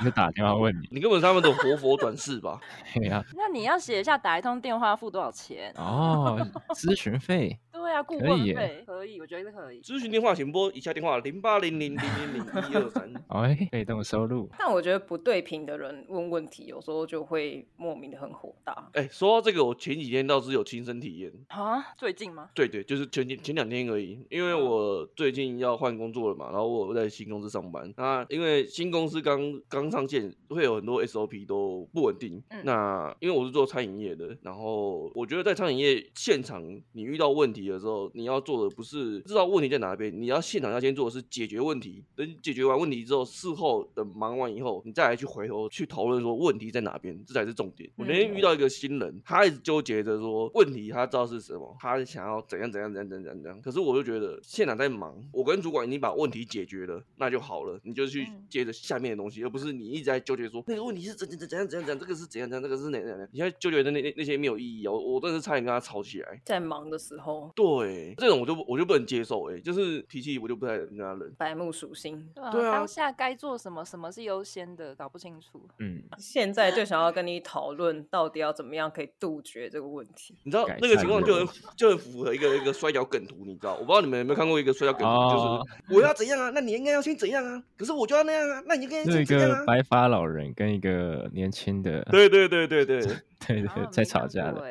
[0.03, 2.59] 就打电话问你，你根本是他们的活佛转世吧？
[2.93, 3.23] 对呀。
[3.35, 6.37] 那你要写一下打一通电话付多少钱哦？
[6.75, 7.57] 咨询费。
[7.71, 9.79] 对啊，顾问费可以，我觉得可以。
[9.81, 13.09] 咨询电话请拨以下电话：零八零零零零零一二三。
[13.29, 14.49] 哎，被动收入。
[14.57, 18.89] 但我觉得不对频的人问问题，有时候就会莫名的很火大。
[18.93, 21.31] 哎，说到这个，我前几天倒是有亲身体验。
[21.49, 21.81] 啊？
[21.97, 22.49] 最近吗？
[22.53, 24.19] 对对，就是前前前两天而已。
[24.29, 27.93] 因为我最近要换工作了嘛，然后我在新公司上班。
[27.95, 32.41] 那因为新公司刚刚上线，会有很多 SOP 都不稳定。
[32.49, 32.61] 嗯。
[32.63, 42.03] 那因为我是做餐饮业的，然后我觉得在餐饮业现场，你遇到问题的时候，你要做的不是知道问题在哪边，你要现场要先做的是解决问题。
[42.15, 47.89] 等解决完问题之后，事后等忙完以后，你再来去回头去讨论说问题在哪边，这才是重点。
[47.95, 53.61] 我那天遇到一个新人，他一直纠结着说问题他知道是什么，他想要怎样怎样怎样怎样怎样。
[53.61, 63.27] 可是我就觉得现场在忙，我跟主管已经把问题解决了，那就好了，你就去接着下面的东西，而不是你一直在纠结说那个问题是怎怎怎怎样怎样怎样，这个是怎样怎样，这个是哪哪哪。
[63.31, 64.91] 你现在纠结的那那那些没有意义哦！
[64.93, 71.33] 我我真的是差点跟他吵起来，在忙的时候，对这种我就我就不能接受，哎，就是脾气我就不太能跟他忍。
[71.37, 75.61] 白目属性，对啊，当下该做什么，什么是优先的，搞不清楚。
[75.79, 80.35] 嗯， 现在就想要跟你讨论到底要怎么样可以杜绝这个问题。
[80.43, 83.73] 你知道那个情况就很就很符合一个一个摔跤梗图，你知道？
[83.75, 86.51] 我不知道你们有没有看过一个摔跤梗图，就是我要怎样啊？
[86.53, 87.61] 那你应该要先怎样啊？
[87.77, 88.63] 可是我就要那样啊？
[88.65, 89.63] 那你应该先怎样啊？
[89.67, 94.63] 白发老人跟一个年轻的，对对对对对对对， 在吵架的。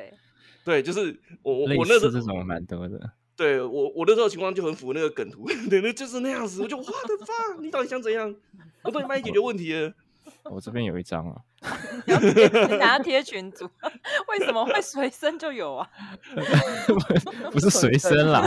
[0.65, 2.99] 对，就是我我我那时候这种蛮多的。
[3.37, 6.63] 对我我那时候情况就很符合那个梗图， 对，那就是那样子。
[6.63, 8.35] 我就 What the fuck，你到底想怎样？
[8.83, 9.93] 我帮你帮你解决问题了。
[10.51, 11.41] 我这边有一张啊，
[12.79, 13.69] 拿贴群组，
[14.29, 15.89] 为什么会随身就有啊？
[17.51, 18.47] 不是随身啦，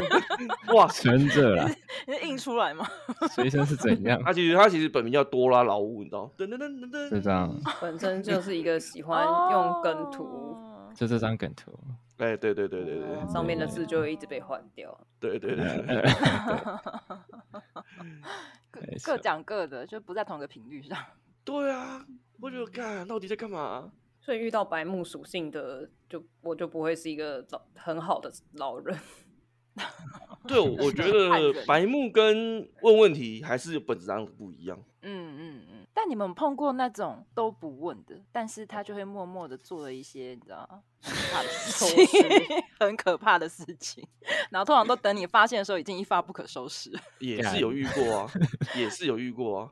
[0.74, 1.70] 哇，存着啦，
[2.08, 2.88] 你是印出来吗？
[3.32, 4.22] 随身是怎样？
[4.24, 6.32] 他其实他其实本名叫多拉劳务，你知道？
[6.38, 10.58] 噔噔噔噔噔，这张本身就是一个喜欢用梗图，
[10.96, 11.78] 就这张梗图。
[12.18, 14.98] 哎，对对对对对，上面的字就会一直被换掉。
[15.22, 16.04] 对对对，
[19.04, 20.98] 各讲各的，就不在同一个频率上。
[21.50, 22.06] 对啊，
[22.40, 23.92] 我就看到底在干嘛。
[24.22, 28.96] 所以遇到白目属性的，就我就不会是一个老很好的老人。
[30.48, 34.78] 对，我觉得白目跟问问题还是本质上不一样。
[35.02, 35.88] 嗯嗯嗯。
[35.94, 40.84] 但你们碰过那种都不问的，但是他就会默默的做了一些，你知道吗？
[41.02, 42.24] 很可怕的事情，
[42.80, 44.08] 很可怕的事情。
[44.52, 46.92] 然后通常都等你发现的时候，已经一发不可收拾。
[47.20, 48.32] 也是有遇过啊，
[48.76, 49.72] 也是有遇过啊。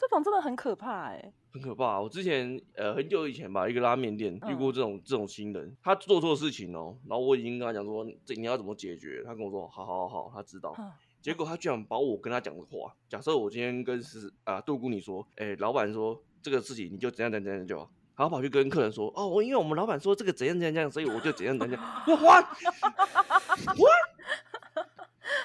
[0.00, 2.00] 这种真的很可怕哎、欸，很可怕。
[2.00, 9.22] 我之前呃很久以前吧，一个拉面店遇过这种、嗯、这种新人，他做错事情哦，然后我已经跟他讲说，这你要怎么解决？
[9.24, 10.74] 他跟我说，好好好，他知道。
[10.78, 10.90] 嗯
[11.24, 21.82] 结果他居然把我跟他讲的话，假设我今天跟是啊杜姑你说，哎、欸，老板说这个事情你就怎样怎样怎样就好，然后跑去跟客人说，哦，我因为我们老板说这个怎样怎样怎样，所以我就怎样怎样。
[22.06, 22.44] 我 what
[23.78, 24.84] what？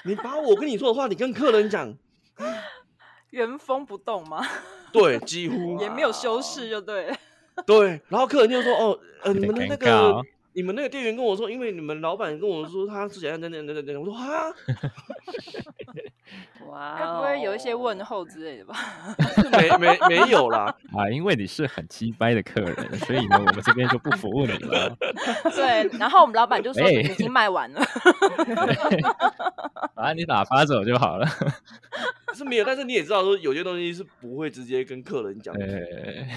[0.04, 1.96] 你把我跟你说的话，你跟客人讲，
[3.30, 4.46] 原封不动吗？
[4.92, 7.12] 对，几乎也没有修饰，就对。
[7.66, 10.22] 对，然后客人就说，哦，呃，你们的那个。
[10.52, 14.52] 你们那个店员跟我说，因为你们老板跟我说他是怎样怎样怎样怎样，我说哈，
[16.68, 18.74] 哇，会不会有一些问候之类的吧？
[19.52, 20.64] 没没没有啦，
[20.96, 24.96] 啊，因为你是很鸡掰的客人，所以呢，我们这边就不服务你了。
[25.54, 27.80] 对，然后我们老板就说已经卖完了，
[29.94, 31.26] 反正你打发走就好了。
[32.32, 35.64] 是没有，但是你也知道说有些东西是不会直接跟客人讲的。
[35.64, 36.28] 欸、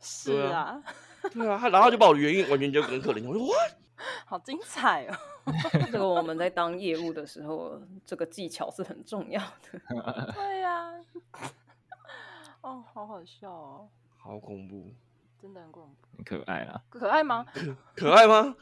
[0.00, 0.80] 是啊。
[1.32, 3.54] 对啊，他然后就把我的原因完全就跟客人讲，我说哇，
[4.26, 5.16] 好精彩哦！
[5.90, 10.32] 这个我们在当业务的时候，这个技巧是很重要的。
[10.34, 10.92] 对呀、
[11.32, 11.52] 啊，
[12.62, 14.94] 哦，好好笑哦，好恐怖，
[15.40, 17.46] 真的很恐怖，很可爱啊，可爱吗？
[17.52, 18.54] 可可爱吗？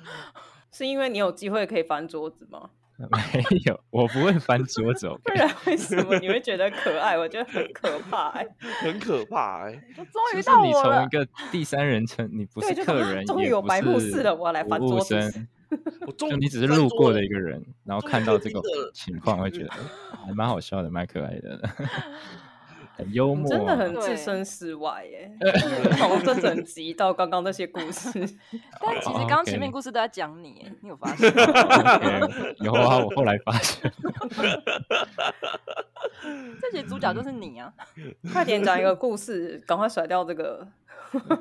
[0.70, 2.70] 是因为你有机会可以翻桌子吗？
[3.10, 5.08] 没有，我不会翻桌子。
[5.22, 7.16] 不然为什么你会觉得可爱？
[7.16, 8.48] 我觉得很可怕、欸，
[8.82, 9.70] 很可怕！
[9.70, 10.66] 终于到我了。
[10.66, 15.46] 你从一个第三人称，你不是客人，终于有白目似的，我要来翻桌子。
[16.16, 18.60] 就你只是路过的一个人，然后看到这个
[18.92, 21.60] 情况，会觉得还蛮好笑的，蛮可爱的。
[22.98, 25.30] 很幽默，真的很置身事外耶！
[25.96, 28.10] 从这整集到刚刚那些故事，
[28.82, 31.32] 但其实刚刚前面故事都在讲你，你有发 现？
[32.58, 33.90] 有啊，我后来发现，
[36.60, 37.72] 这些主角就是你啊！
[38.32, 40.66] 快点讲一个故事，赶快甩掉这个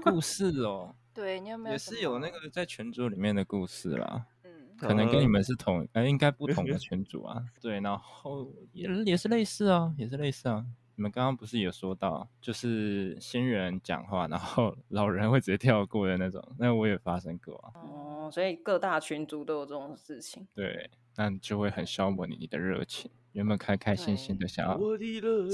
[0.03, 0.93] 故事哦。
[1.11, 1.73] 对，你有没有？
[1.73, 4.27] 也是有那个在群组里面的故事啦。
[4.43, 7.41] 嗯，可能跟你们是同，呃，应该不同的群组啊。
[7.59, 10.63] 对，然后也也是类似啊，也是类似啊。
[10.97, 17.69] 你们刚刚不是有说到，就是新人讲话，然后 老人会直接跳过的那种，那我也发生过啊。
[17.75, 20.47] 哦，所以各大群组都有这种事情。
[20.55, 24.79] 对，那就会很消磨你你的热情，原本开开心心的想要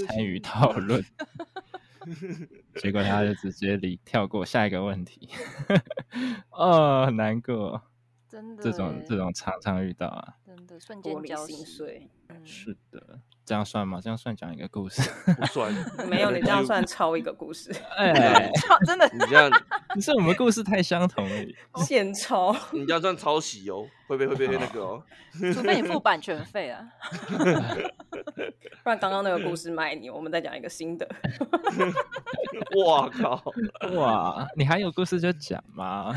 [0.07, 1.03] 参与讨论，
[2.79, 5.27] 结果他就直接离跳过下一个问题，
[6.51, 7.81] 哦，很难过。
[8.29, 12.09] 真的，这种这种常常遇到啊，真的瞬间交心碎。
[12.45, 13.99] 是的，这样算吗？
[14.01, 15.01] 这样算讲一个故事？
[15.39, 15.73] 不算，
[16.09, 17.73] 没有，你这样算抄一个故事。
[17.97, 18.49] 哎，
[18.85, 19.51] 真的，你这样，
[19.95, 21.45] 你是我们故事太相同了，
[21.85, 22.55] 现抄。
[22.71, 23.85] 你这样算抄袭哦，
[24.17, 25.03] 会不会被那个哦？
[25.53, 26.87] 除非你付版权费啊，
[28.83, 31.07] 不然刚刚那个故事卖你，我们再讲一个新的。
[32.85, 33.43] 哇靠！
[33.95, 36.13] 哇，你还有故事就讲嘛，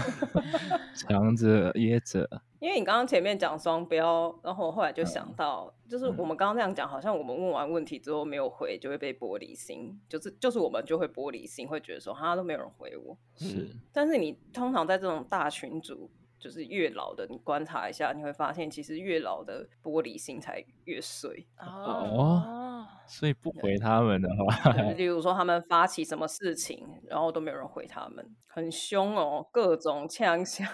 [0.94, 2.28] 藏着掖着。
[2.58, 13.16] 因为你刚刚前面讲双标，然后我后来就想到，嗯、就是我们刚刚那样讲，好像我们问完问题之后没有回，就会被玻璃心，就是就是我们就会玻璃心，会觉得说哈都没有人回我。
[13.36, 21.46] 是，但是你通常在这种大群组，就是越老的，你观察一下，你会发现其实越老的玻璃心才越碎。
[21.58, 30.66] 哦，所以不回他们的话， 例如说他们发起什么事情，然后都没有人回他们，很凶哦，各种呛下。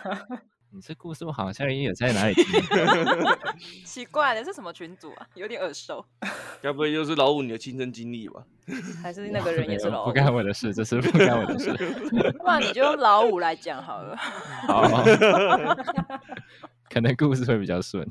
[0.74, 2.44] 你这故事我好像也有在哪里听？
[3.84, 5.26] 奇怪的是什么群主啊？
[5.34, 6.02] 有点耳熟。
[6.62, 8.42] 该不会又是老五你的亲身经历吧？
[9.02, 10.06] 还是那个人也是老五？
[10.06, 11.74] 不干我的事，这是不干我的事。
[12.38, 14.16] 不然你就用老五来讲好了。
[14.16, 15.04] 好。
[16.88, 18.08] 可能故事会比较顺。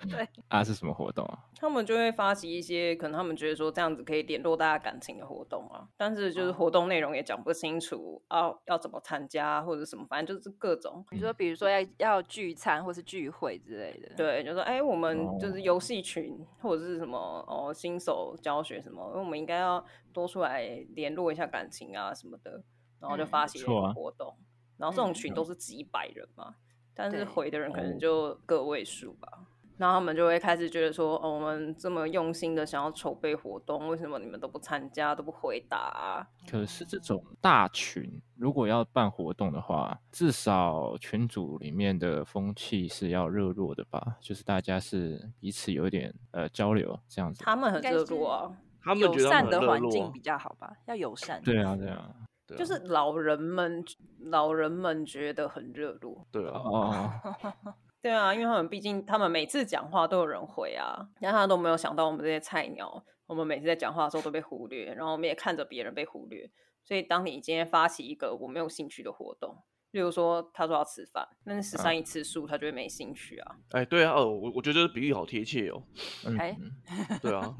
[0.08, 1.44] 对啊，是什么活动啊？
[1.56, 11.04] 他们就会发起一些可能他们觉得说这样子可以联络大家感情的活动啊，但是就是活动内容也讲不清楚啊，要怎么参加或者什么，反正就是各种。
[11.10, 20.62] 你说，比如说要要聚餐或是聚会之类的，对，就说哎，我们就是游戏群或者是什么哦，新手教学什么，因为我们应该要多出来
[20.94, 22.62] 联络一下感情啊什么的，
[23.00, 26.54] 然后就发起一个活动，嗯啊、然后这种群都是几百人嘛。
[26.92, 29.46] 但是回的人可能就个位数吧。
[29.80, 36.26] 然后他们就会开始觉得说，哦，我们这么用心的想要筹备活动，为什么你们都不参加，都不回答啊？
[36.50, 44.18] 可是这种大群如果要办活动的话，至少群组里面的风气是要热络的吧？
[44.20, 47.42] 就是大家是彼此有一点呃交流这样子。
[47.42, 50.70] 他们很热络啊，他们友善的环境比较好吧？
[50.84, 51.40] 要友善。
[51.42, 52.14] 对啊，对啊。
[52.58, 53.82] 就是老人们，
[54.18, 56.26] 老人们觉得很热络。
[56.32, 57.12] 对啊，哦，
[58.02, 66.50] 对啊，因为他们毕竟他们每次讲话都有人回啊，然后他都没有想到我们这些菜鸟，我们每次在讲话的时候都被忽略，然后我们也看着别人被忽略。
[66.82, 69.54] 所以当你今天发起一个我没有兴趣的活动，
[69.90, 73.56] 例如说他说要吃饭，但是十三姨吃素，他就会没兴趣啊。
[73.72, 75.82] 哎，对啊，哦，我我觉得这个比喻好贴切哦。
[76.38, 76.56] 哎，
[77.20, 77.54] 对啊，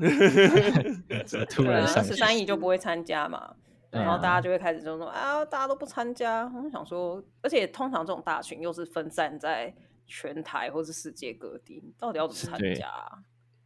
[1.51, 3.55] 突然十三姨就不会参加嘛。
[3.91, 6.51] 然后大家就会开始就说啊，大家都不参加。
[6.64, 9.74] 我想说，而且通常这种大群又是分散在
[10.11, 12.90] 全台或是世界各地，到底要怎么参加？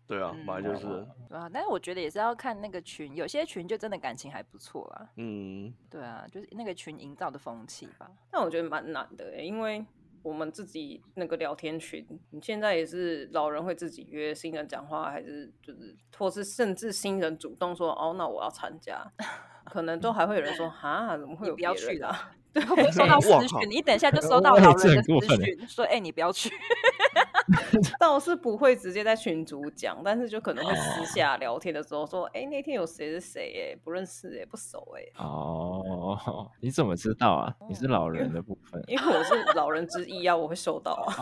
[0.07, 0.86] 对啊，本来就是。
[1.30, 5.09] 对啊，但是我觉得也是要看那个群，有些群就真的感情还不错啊。
[5.16, 8.11] 嗯，对啊，就是那个群营造的风气吧。
[8.30, 9.82] 但我觉得蛮难的，因为
[10.22, 19.11] 我们自己那个聊天群，你现在也是老人会自己约新人讲话，还是就是，或是甚至新人主动说哦，那我要参加。
[19.64, 22.14] 可能都还会有人说哈，怎么会有、啊、不要去的？
[22.55, 24.88] 对， 收到私讯，你等一下就收到老人的私
[25.44, 26.50] 讯，说哎、欸，你不要去。
[27.99, 33.72] 倒是不会直接在群组讲，但是就可能会私下聊天的时候说，哎、欸，那天有谁是谁？
[33.74, 35.03] 哎，不认识，哎，不熟，哎。
[35.22, 37.55] 哦，你怎么知道啊？
[37.68, 41.14] 你是老人的部分，因为我是老人之一啊，我会收到啊。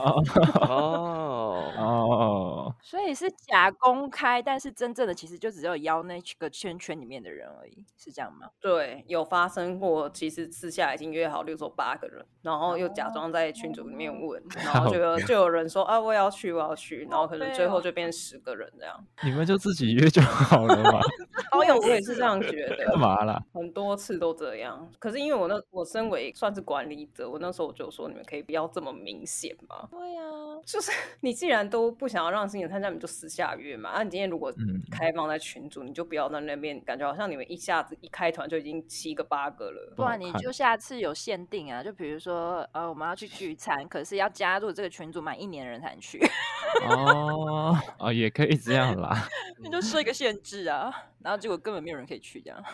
[0.68, 8.48] 哦哦，所以是假公开，但是真正的其实就只有邀那个圈圈里面的人而已，是这样吗？
[8.60, 19.04] 对，有发生过，其实私下已经约好，六十八个人，然后又假装在群组里面问，哦、 然后就有就有人说啊，我要去，我要去，然后可能最后就变十个人这样。
[19.24, 21.00] 你们就自己约就好了嘛。
[21.50, 22.76] 好友，我也是这样觉得。
[22.86, 23.42] 干嘛啦？
[23.52, 24.90] 很多次都这样。
[24.98, 29.88] 可是因为我那我身为算是管理者，我那时候我就说，你们可以不要这么明显嘛。
[29.90, 30.90] 对呀、啊，就是
[31.20, 33.90] 你既然都不想要让新人参加，你就私下约嘛。
[33.92, 34.52] 那、啊、你今天如果
[34.90, 39.92] 开放在群组，嗯、你就不要在那边感觉好像你们一下子一开团就已经七个八个了。
[39.96, 46.20] 不然你就下次有限定啊，就比如说呃我们要去聚餐，可是要加入这个群组满一年的人才能去。
[46.88, 49.28] 哦哦，也可以这样啦。
[49.58, 52.64] 你 就设一个限制啊，然后结果根本没有人可以去这样。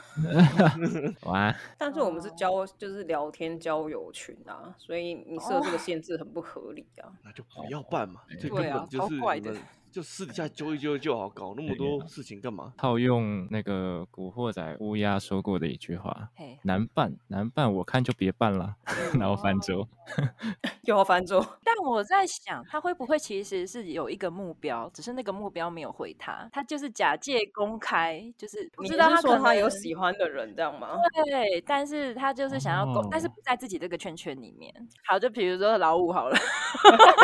[1.26, 1.54] 哇！
[1.76, 7.10] 但是我们是交就是聊天交友群啊，所以你设这个限制很不合理啊。
[7.22, 9.54] 那就不要办嘛，这对啊，超怪的。
[9.90, 12.72] 就私底下揪一揪就好，搞那么多事情干嘛？
[12.76, 16.28] 套用那个古惑仔乌鸦说过的一句话
[16.62, 18.76] ：“难办难办，我看就别办了。
[19.18, 19.88] ”然后翻桌，
[20.84, 21.44] 又要翻桌。
[21.64, 30.88] 但我在想，他会不会其实是有一个目标，只是那个目标没有回他，他就是假借公开，就是不知道他说他有喜欢的人这样吗？
[31.24, 34.72] 对，但是他就是想要公，哦、但是不在自己这个圈圈里面。
[35.06, 36.36] 好，就比如说老五好了，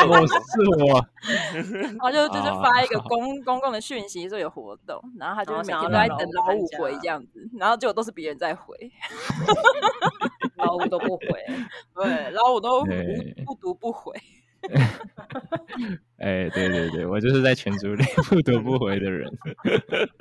[0.08, 1.06] 我 是我，
[1.82, 2.53] 然后就就是。
[2.62, 8.76] 发一个公公共的讯息说有活动，然后他就每天都在等老五回这样子，然后结果都是别人在回，
[10.56, 11.26] 老五都不回，
[11.94, 12.84] 对，老五都
[13.44, 14.12] 不读不回。
[16.24, 19.30] 哎，对对对，我就是在群组里 不读不回的人。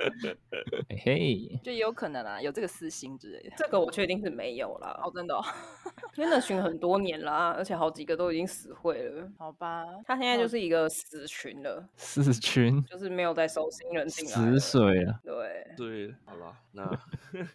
[1.02, 3.52] 嘿，就有可能啊，有这个私心之类的。
[3.56, 5.00] 这个我确定是没有啦。
[5.02, 5.34] 哦，真的，
[6.16, 9.26] 因为那群很多年啦，而且好几个都已经死会了。
[9.38, 11.88] 好吧，他现在就是一个死群了。
[11.96, 14.58] 死群，就是没有在收新人进来。
[14.58, 15.18] 死水啊！
[15.24, 17.00] 对对，好了，那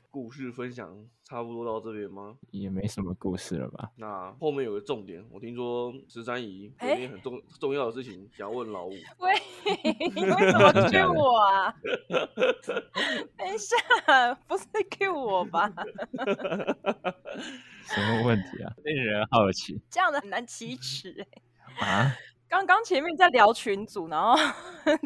[0.09, 2.35] 故事分享差不多到这边吗？
[2.49, 3.91] 也没什么故事了吧？
[3.97, 8.93] 那后面有个重点，我听说十三姨有件很重重要的事情想要问老五。
[9.17, 9.33] 喂，
[10.15, 11.75] 你为什么 Q 我啊？
[13.37, 15.69] 等一下，不是 Q 我吧？
[17.83, 18.71] 什么问题啊？
[18.85, 19.81] 令人好奇。
[19.91, 21.27] 这样子很难启齿
[21.81, 21.85] 哎。
[21.85, 22.15] 啊？
[22.47, 24.37] 刚刚前面在聊群组，然后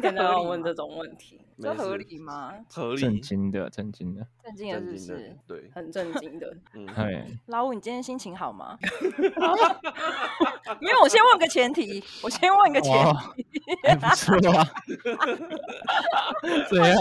[0.00, 1.43] 跟他问这种问题。
[1.60, 2.54] 这合理吗？
[2.70, 5.36] 合理，震惊的，震惊的，震惊的，是不是？
[5.46, 6.54] 对，很震惊的。
[6.74, 7.24] 嗯，对。
[7.46, 8.76] 老五，你今天心情好吗？
[10.80, 12.98] 因为我先问个前提，我先问个前提。
[13.94, 14.66] 不错啊。
[16.68, 16.92] 怎样？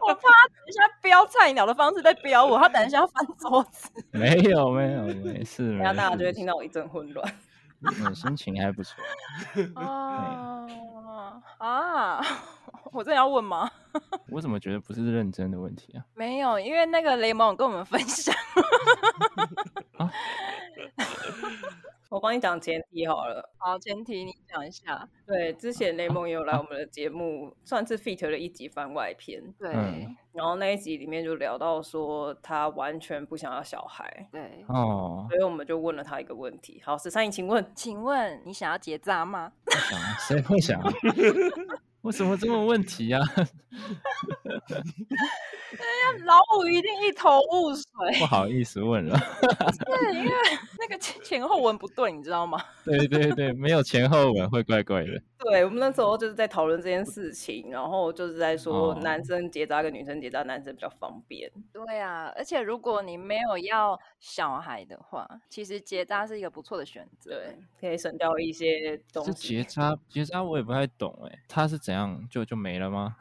[0.00, 3.88] 我怕他等一下飙菜鸟的方式在飙我，他等一下要翻桌子。
[4.10, 5.74] 没有，没有，没事。
[5.78, 7.24] 然后大家就会听到我一阵混乱。
[7.84, 9.02] 嗯，心情还不错。
[9.74, 10.66] 啊
[11.58, 12.20] 啊！
[12.92, 13.70] 我真的要问吗？
[14.30, 16.04] 我怎么觉得不是认真的问题啊？
[16.14, 18.34] 没有，因为那个雷蒙跟我们分享。
[22.14, 23.50] 我帮你讲前提好了。
[23.58, 25.08] 好，前提你讲一下。
[25.26, 29.42] 对，之前雷蒙也有来我们的节目，算是 feat 了一集番外篇。
[29.58, 29.72] 对。
[30.32, 34.28] 然后那一集里面就聊到说，他完全不想要小孩。
[34.30, 34.64] 对。
[34.68, 35.26] 哦。
[35.28, 36.80] 所以我们就问了他一个问题。
[36.84, 39.50] 好，十三姨，请问，请问你想要结扎吗？
[39.68, 40.80] 想谁会想？
[42.02, 43.26] 为什么这么问题呀、啊？
[46.24, 47.84] 老五一定一头雾水。
[48.18, 49.18] 不好意思问了。
[49.40, 50.32] 对，因为
[50.78, 52.62] 那个前后文不对，你知道吗？
[52.84, 55.22] 对对对，没有前后文会怪怪的。
[55.38, 61.50] 对，我们那时候就是在讨论这件事情，然后就是在说男生结扎跟女生结扎，男生比较方便。
[61.72, 67.30] 对啊，而且如果你没有要小孩的话，其实结扎是一个不错的选择。
[67.30, 69.32] 对，可以省掉一些东西。
[69.32, 73.16] 结扎结扎我也不太懂哎，他是怎样就就没了吗？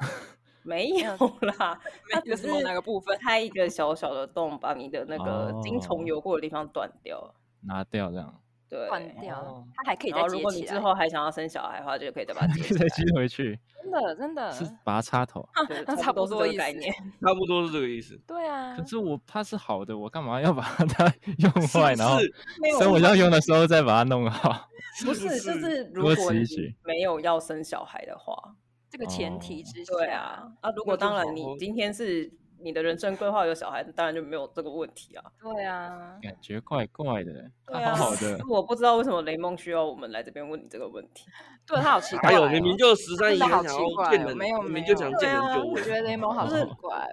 [0.63, 1.11] 没有
[1.41, 1.79] 啦，
[2.11, 8.39] 他只是哪个部分开一个小小的洞，把你的那个精虫游过的地方断掉，拿掉这样。
[8.69, 10.21] 对，断掉，它还可以再接起来。
[10.21, 12.53] 然后如果你之后还想要生小孩的话，就可以再把它。
[12.73, 13.59] 再接回去。
[13.83, 14.51] 真的真的。
[14.51, 15.47] 是 拔插头。
[15.85, 16.91] 那差不多这个概念，
[17.21, 18.19] 差不多是这个意思。
[18.25, 18.75] 对啊。
[18.75, 22.17] 可是我它是好的，我干嘛要把它用坏，然后
[22.79, 24.67] 生我要用的时候再把它弄好？
[25.05, 26.43] 不是，就是如果你
[26.83, 28.55] 没有要生小孩的话，
[28.93, 29.93] 这个前提之下。
[29.93, 30.47] 对啊。
[30.61, 32.31] 啊，如果当然你今天是。
[32.65, 35.23] 你的人生规划有小孩子，当然就没有这个问题啊。
[35.41, 37.33] 对啊，感觉怪怪的。
[37.65, 38.39] 对啊，好好的。
[38.47, 41.25] 我不知道为什么雷梦需要我们来这边问你这个问题。
[41.67, 42.29] 对他好奇怪。
[42.29, 45.71] 还有明明就十三姨好奇怪、哦，没有明明就想见人就问。
[45.71, 47.05] 我觉得雷蒙好奇 怪。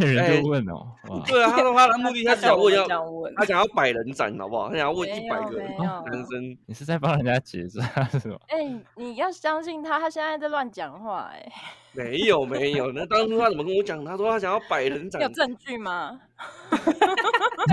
[0.00, 0.86] 见人就问哦。
[1.26, 2.86] 对啊，他说他的目的他想问要，
[3.36, 4.68] 他想要百人斩好不好？
[4.68, 6.56] 他想要问一百个男生。
[6.66, 7.82] 你是在帮人家结扎
[8.18, 8.38] 是吗？
[8.48, 11.52] 哎，你要相信他，他现在在乱讲话哎。
[11.94, 14.04] 没有没有，那当初他怎么跟我讲？
[14.04, 15.22] 他说他想要百人斩。
[15.22, 16.20] 有证据吗？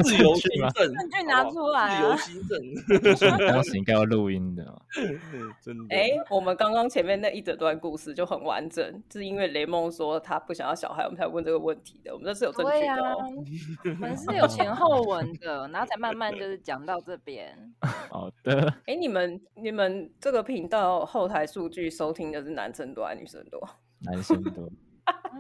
[0.04, 1.98] 自由行证，证据拿出来。
[1.98, 3.38] 自由心证。
[3.48, 4.64] 当时应该要录音的。
[5.62, 5.96] 真的。
[5.96, 12.14] 哎，我们刚刚前面那一整段故事就很完整，是因为雷梦说他不想要小孩，我们才问这个问题的。
[12.14, 13.92] 我们这是有证据的。
[13.92, 17.58] 我们是有前后文的，然后才慢慢就是讲到这边。
[18.10, 18.72] 好的。
[18.86, 23.68] 哎，你们你们这个频道后台数据收听的是男生多还是女生多？
[24.02, 24.70] 男生多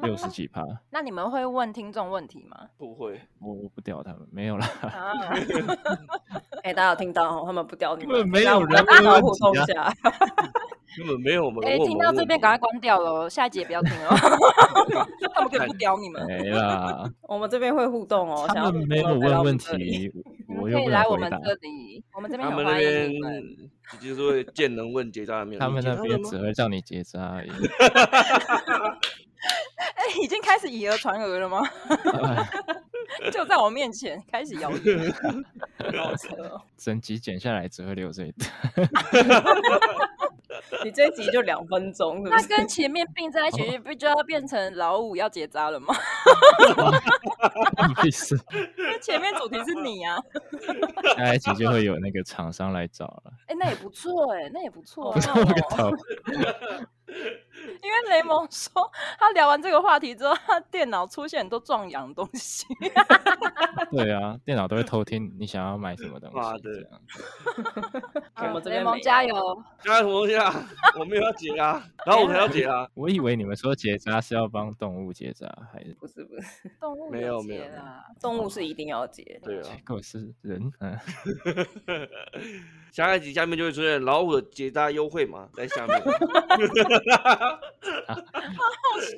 [0.03, 2.57] 六十几趴，那你们会问听众问题吗？
[2.77, 4.67] 不会，我我不屌他们，没有啦。
[6.63, 9.91] 哎，大家有听到他们不屌你们，没有人好好互动一下。
[10.97, 11.63] 根本没有我们。
[11.65, 14.09] 哎，听到这边赶快关掉了，下一集也不要听了。
[15.33, 16.25] 他们可以不屌你们。
[16.27, 18.45] 没啦，我们这边会互动哦。
[18.53, 20.11] 他们没有问问题，
[20.59, 23.41] 我又不来我们这里，我们这边很欢迎你们。
[24.01, 27.49] 就是会见人问结扎的面，他们那边只会叫你结扎而已。
[29.95, 31.61] 哎，已经开始以讹传讹了吗？
[33.31, 35.13] 就在我面前开始谣言，
[35.99, 36.61] 好扯哦！
[36.77, 38.49] 整集剪下来只会留这一段。
[40.83, 45.93] 你这一集就两分钟，那跟前面并在一起，不就要变成老五要结扎了吗？
[48.05, 48.39] 意思？
[48.77, 50.17] 因为前面主题是你啊，
[51.17, 53.33] 下一集就会有那个厂商来找了。
[53.47, 55.13] 哎，那也不错哎，那也不错。
[57.81, 58.71] 因为雷蒙说，
[59.19, 62.65] 他聊完这个话题之后，他电脑出现很多壮阳东西。
[63.91, 66.35] 对啊，电脑都会偷听你想要买什么东西。
[66.37, 66.87] 妈的！
[68.35, 70.69] 我们这边雷蒙加油，加油什么东西啊？
[70.99, 72.87] 我没有要结啊， 然后我才要结啊。
[72.93, 76.69] 我以为你们说结扎是要帮动物结扎，还是不是不是？
[76.79, 77.63] 动物没有没有，
[78.19, 79.39] 动物是一定要结。
[79.43, 80.71] 对啊，结果是人。
[80.79, 80.97] 嗯。
[82.91, 86.01] 下一集下面就会出现老五的结扎优惠嘛在下面。
[88.07, 89.15] 好好笑！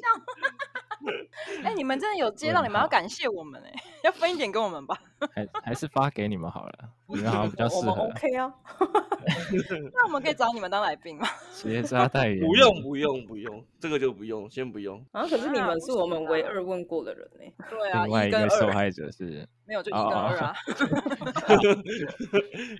[1.63, 3.73] 哎，你们真的有接到，你们要感谢我们哎，
[4.03, 4.97] 要分一点给我们吧。
[5.33, 7.91] 还还是发给你们好了，你们好像比较适合。
[7.91, 8.53] 我们 OK 啊。
[9.93, 11.27] 那我们可以找你们当来宾吗？
[11.53, 12.39] 结扎代言。
[12.39, 15.03] 不用不用不用，这个就不用，先不用。
[15.11, 17.65] 啊，可是你们是我们唯二问过的人呢。
[17.69, 19.47] 对啊，另外一个受害者是。
[19.65, 20.53] 没有，就一跟二啊。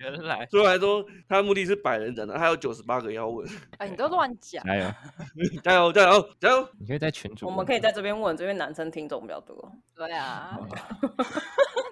[0.00, 3.48] 原来，所以来说，他的目的是百人斩的，他有九十八个要问。
[3.78, 4.62] 哎，你都乱讲。
[4.64, 4.90] 加油，
[5.62, 6.68] 加油，加油，加油！
[6.78, 7.46] 你可以在群主。
[7.46, 9.72] 我们可以在这边问，这边男生听众比较多。
[9.94, 10.58] 对啊。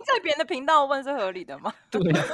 [0.05, 1.73] 在别人的频道问是合理的吗？
[1.91, 2.27] 对啊，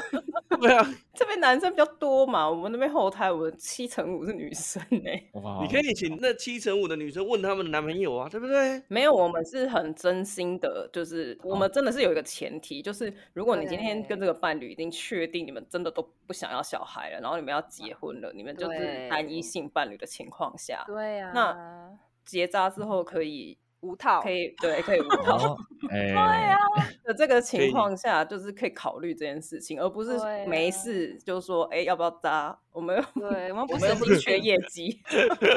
[0.61, 5.11] 对啊，这边男生比较多嘛，我们那边后台我们七成五是女生呢。
[5.41, 8.83] 哇，你可以请那七成五的女生问他们的男朋友啊，对不对？
[8.89, 23.59] 没有，我们是很真心的，就是我们真的是有一个前提，就是如果你今天跟这个伴侣已经确定你们真的都不想要小孩了，然后你们要结婚了，你们就是单一性伴侣的情况下，对啊，那结扎之后可以。
[23.81, 25.57] 无套可以，对，可以无套。
[25.91, 26.59] 哎，对啊，
[27.05, 32.59] 的这个情况下，就是可以考虑这件事情，而不是没事就说，哎，要不要扎？
[32.79, 35.03] 我们对，我们不是缺业绩，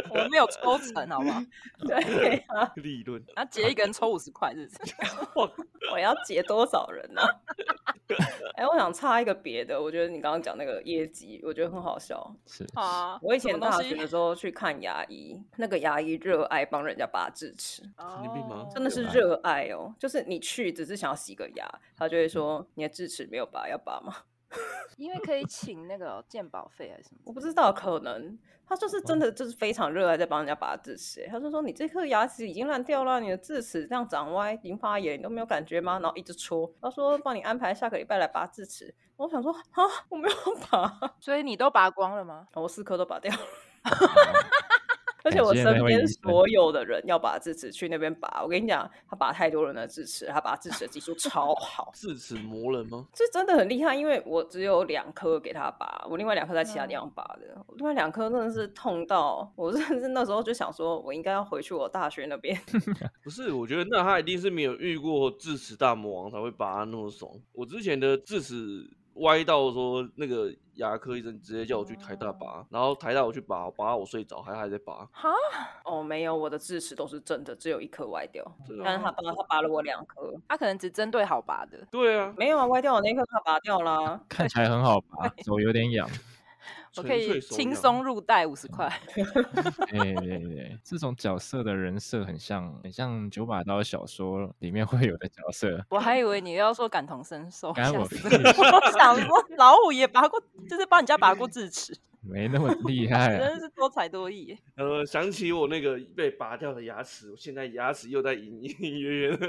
[0.09, 1.39] 我们没有抽成，好不好？
[1.88, 4.95] 对 啊，利润，那结一个人抽五十块，是不是？
[5.36, 5.51] 我
[5.93, 7.22] 我要结多少人呢？
[8.55, 12.36] 哎，我想插一个别的，我觉得你刚刚讲那个业绩，我觉得很好笑。
[12.47, 18.67] 是啊，我以前大学的时候去看牙医，那个牙医热爱帮人家拔智齿，神经病吗？
[18.74, 24.15] 真的是热爱哦，就是你去只是想要洗个牙，他就会说你的智齿没有拔，要拔吗？
[24.97, 27.21] 因为可以请那个鉴保费还是什么？
[27.25, 28.37] 我不知道，可能
[28.67, 31.27] 他就是真的就是非常热爱在帮人家拔智齿。
[31.29, 35.99] 他就说你这颗牙齿已经烂掉了，你的智齿这样长歪、已经发炎，你都没有感觉吗？
[35.99, 36.71] 然后一直戳。
[36.81, 38.93] 他说帮你安排下个礼拜来拔智齿。
[39.17, 40.35] 我想说啊，我没有
[40.69, 42.47] 拔， 所以你都拔光了吗？
[42.55, 43.39] 我四颗都拔掉了。
[45.24, 51.91] 而且我身边所有的人要拔智齿去那边拔，我跟你讲，他拔太多人的智齿，他拔智齿的技术超好。
[51.95, 53.05] 智齿磨人吗？
[53.13, 57.53] 这真的很厉害，因为我只有两颗给他拔，我另外两颗在其他地方拔的。
[57.55, 62.59] 嗯、另外两颗真的是痛到我，甚至那时候就想说，我应该要回去我大学那边。
[63.24, 67.32] 不是，我觉得那他一定是没有遇过智齿大魔王才会拔他那么爽。
[67.53, 68.89] 我之前的智齿。
[69.16, 75.07] 歪到说那个牙科医生直接叫我去台大拔，然后台大我去拔，拔到我睡着，还还在拔。
[75.12, 75.30] 哈？
[75.84, 78.43] 哦，没有，我的智齿都是正的，只有一颗歪掉。
[78.84, 81.86] 但是他拔，他拔了我两颗，他可能只针对好拔的。
[81.91, 84.20] 对啊，没有啊，歪掉我那颗他拔掉了。
[84.30, 86.09] 看起来很好拔， 手有点痒。
[86.97, 88.91] 我可以轻松入袋五十块。
[89.89, 95.86] 对对对，这种角色的人设很像，很像九把刀小说里面会有的角色。
[95.89, 101.97] 我还以为你要说感同身受，我 我想说老五也拔过，就是帮人家拔过智齿。
[102.22, 104.57] 没那么厉害， 真是多才多艺。
[104.78, 109.39] 呃，想起我那个被拔掉的牙齿，我现在牙齿又在隐隐约约，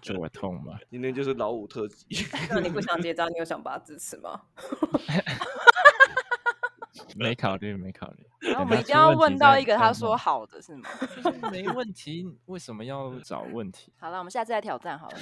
[0.00, 0.78] 就会痛吗？
[0.90, 2.06] 今天就是老五特辑。
[2.50, 4.40] 那你不想结扎，你有想拔智齿吗？
[7.14, 8.26] 没考虑，没考虑。
[8.50, 10.88] 然后我们一定要问到一个他说好的，是吗？
[11.50, 13.92] 没问题，为什么要找问题？
[13.98, 15.16] 好了，我们下次再挑战好了。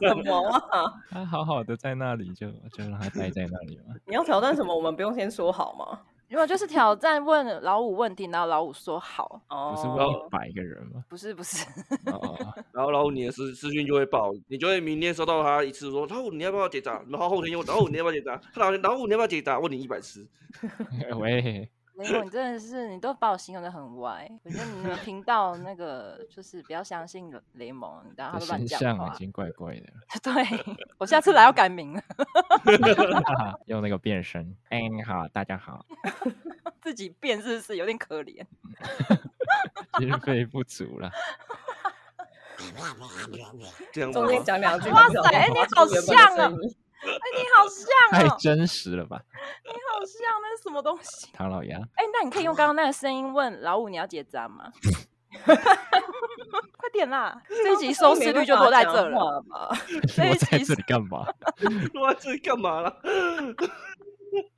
[0.00, 0.92] 什么啊？
[1.10, 3.94] 他好好的在那里，就就让他待在那里嘛。
[4.06, 4.74] 你要挑战什么？
[4.74, 6.00] 我们不用先说好吗？
[6.28, 11.04] 因为就是挑战问老五问题，然后老五说好，哦，不是问一百个人吗？
[11.08, 11.64] 不是不是，
[12.72, 17.02] 然后老五你的私私讯就会爆，你就会明天收到他一次说老五你要不要解答？
[17.08, 18.40] 然后后天又老五你要不要解答？
[18.54, 19.58] 老老五你要不要解答？
[19.58, 20.26] 问你一百次，
[21.18, 21.70] 喂。
[21.96, 24.30] 雷蒙，你真的是，你都把我形容的很歪。
[24.44, 28.78] 我觉得你们频道那个就是不要相信雷蒙，然后他都乱讲话。
[28.78, 29.86] 形象已经怪怪的。
[30.22, 32.02] 对，我下次来要改名了。
[33.66, 34.54] 用那个变声。
[34.68, 35.86] 哎，你好，大家好。
[36.82, 38.44] 自己变是不是有点可怜？
[39.98, 41.10] 经费不足了。
[44.12, 44.90] 中间讲两句。
[44.90, 46.52] 哇塞，哎，你好像啊。
[47.06, 48.28] 哎，你好像哦！
[48.28, 49.22] 太真实了吧！
[49.64, 49.70] 你
[50.06, 51.28] 好像，那是什么东西？
[51.32, 51.76] 唐老鸭。
[51.96, 54.70] 哎，那你可以用刚刚那个声音问老五，你要结扎吗？
[56.76, 57.42] 快点啦！
[57.48, 59.42] 这一集收视率就都在这了。
[60.14, 61.26] 这一集在这里干嘛？
[62.00, 62.96] 我在这里干嘛了？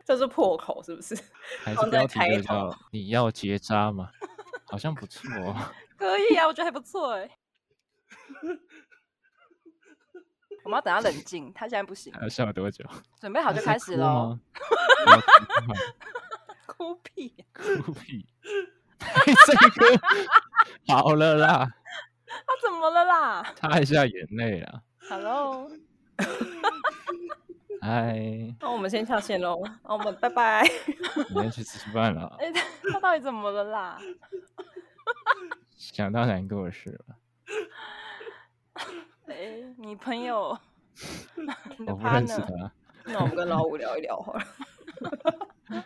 [0.05, 1.17] 这是破口是不是？
[1.65, 4.11] 还是标题就叫“你要结扎吗？”
[4.71, 5.57] 好像不错哦。
[5.97, 7.31] 可以啊，我觉得还不错哎。
[10.69, 12.13] 我们要等他冷静，他现在不行。
[12.13, 12.85] 还要笑多久？
[13.19, 14.39] 准备好就开始喽。
[16.69, 17.35] 哭屁！
[17.55, 18.27] 哭屁！
[18.99, 19.99] 这个
[20.87, 21.67] 好了啦。
[22.29, 23.43] 他怎么了啦？
[23.57, 24.83] 擦一下眼泪啦。
[25.09, 25.71] Hello。
[27.81, 28.55] 嗨。
[28.61, 29.63] 那我们先下线喽。
[29.85, 30.69] 那我们拜拜。
[31.31, 32.37] 你要去吃饭了。
[32.39, 32.53] 哎，
[32.93, 33.99] 他到底怎么了啦？
[35.79, 37.17] 想到难过的事了。
[39.29, 40.59] 哎、欸，你朋友，
[41.87, 42.73] 我不认识他。
[43.05, 44.41] 那我们跟老五聊一聊好了。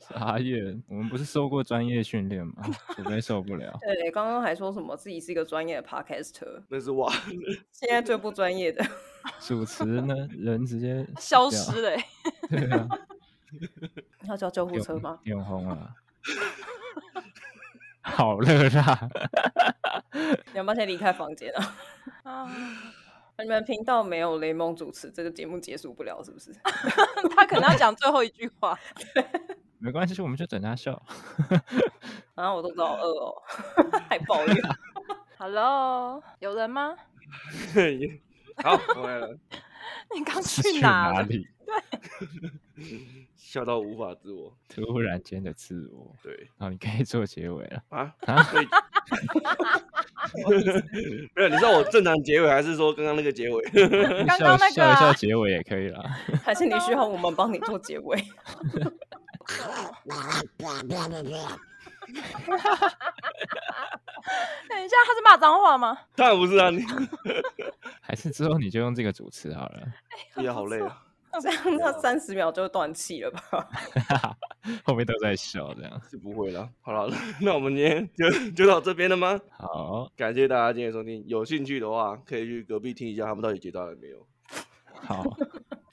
[0.00, 2.54] 傻眼，我们不是受过专业训练吗？
[2.96, 3.76] 除非受不了。
[3.82, 7.12] 对，刚刚还说什么自己是一个专业的 podcaster，那是我。
[7.70, 8.82] 现在最不专业的
[9.40, 11.96] 主持呢，人直接消失了。
[12.48, 12.88] 对啊。
[14.26, 15.20] 要叫救护车吗？
[15.24, 15.94] 脸红啊！
[18.04, 19.08] 好热辣！
[20.52, 21.76] 你要不要先离开房间啊？
[22.22, 22.50] 啊！
[23.42, 26.52] 你们频道没有雷蒙主持，这个节目结束不了，是不是？
[27.34, 28.78] 他可能要讲最后一句话。
[29.14, 29.26] 对，
[29.78, 31.02] 没关系，我们就等他笑。
[32.34, 33.42] 然后我都知道饿哦，
[34.08, 34.56] 还抱怨。
[35.36, 36.94] Hello，有人吗？
[38.62, 39.36] 好，回来了。
[40.14, 41.10] 你刚去哪？
[41.10, 41.22] 哪
[41.64, 43.26] 里？
[43.36, 46.12] 笑到无法自我，突然间的自我。
[46.22, 48.42] 对，然后你可以做结尾了啊啊！
[48.42, 48.66] 可以。
[51.36, 53.62] 没有，你知道我正常结尾，还是说刚刚那个结尾？
[54.26, 56.02] 刚刚那个笑一笑结尾也可以啦。
[56.42, 58.16] 还是你需要我们帮你做结尾？
[58.16, 58.26] 等
[64.84, 65.96] 一下，他是骂脏话吗？
[66.16, 66.82] 当然不是啊，你
[68.00, 69.80] 还是之后你就用这个主持好了。
[70.38, 71.03] 也好累啊，
[71.42, 73.68] 这样他三十秒就断气了吧？
[74.84, 76.68] 后面都在笑，这样是不会了。
[76.80, 79.38] 好了，那我们今天就就到这边了吗？
[79.50, 81.22] 好，感谢大家今天收听。
[81.26, 84.26] 有兴趣的话，可以去隔壁听一下，他们到底接到了没有。
[84.94, 85.22] 好，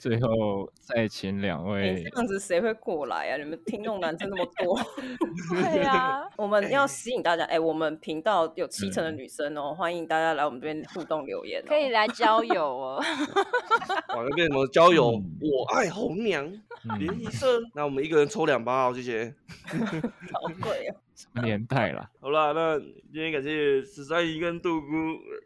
[0.02, 1.94] 最后再请两位。
[1.94, 3.36] 欸、这样子谁会过来啊？
[3.36, 4.76] 你们听众男生那么多。
[5.70, 7.44] 对啊，我们要吸引大家。
[7.44, 12.96] 哎、欸，我们频道有七成的女生哦、欢迎大家来我们这边互动留言、喔，可以来交友哦。
[12.96, 15.12] 哇，那边什么交友？
[15.12, 16.52] 嗯、我爱红娘
[16.98, 17.46] 联谊社。
[17.72, 19.32] 那我们一个人抽两包，谢谢。
[19.70, 20.96] 好贵啊。
[21.22, 22.10] 什么年代了？
[22.20, 24.86] 好了，那今天感谢十三姨跟杜姑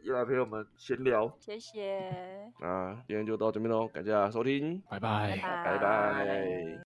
[0.03, 2.01] 又来陪我们闲聊，谢谢。
[2.59, 5.77] 那今天就到这边喽，感谢大家收听，拜拜，拜拜。
[5.77, 6.67] 拜拜。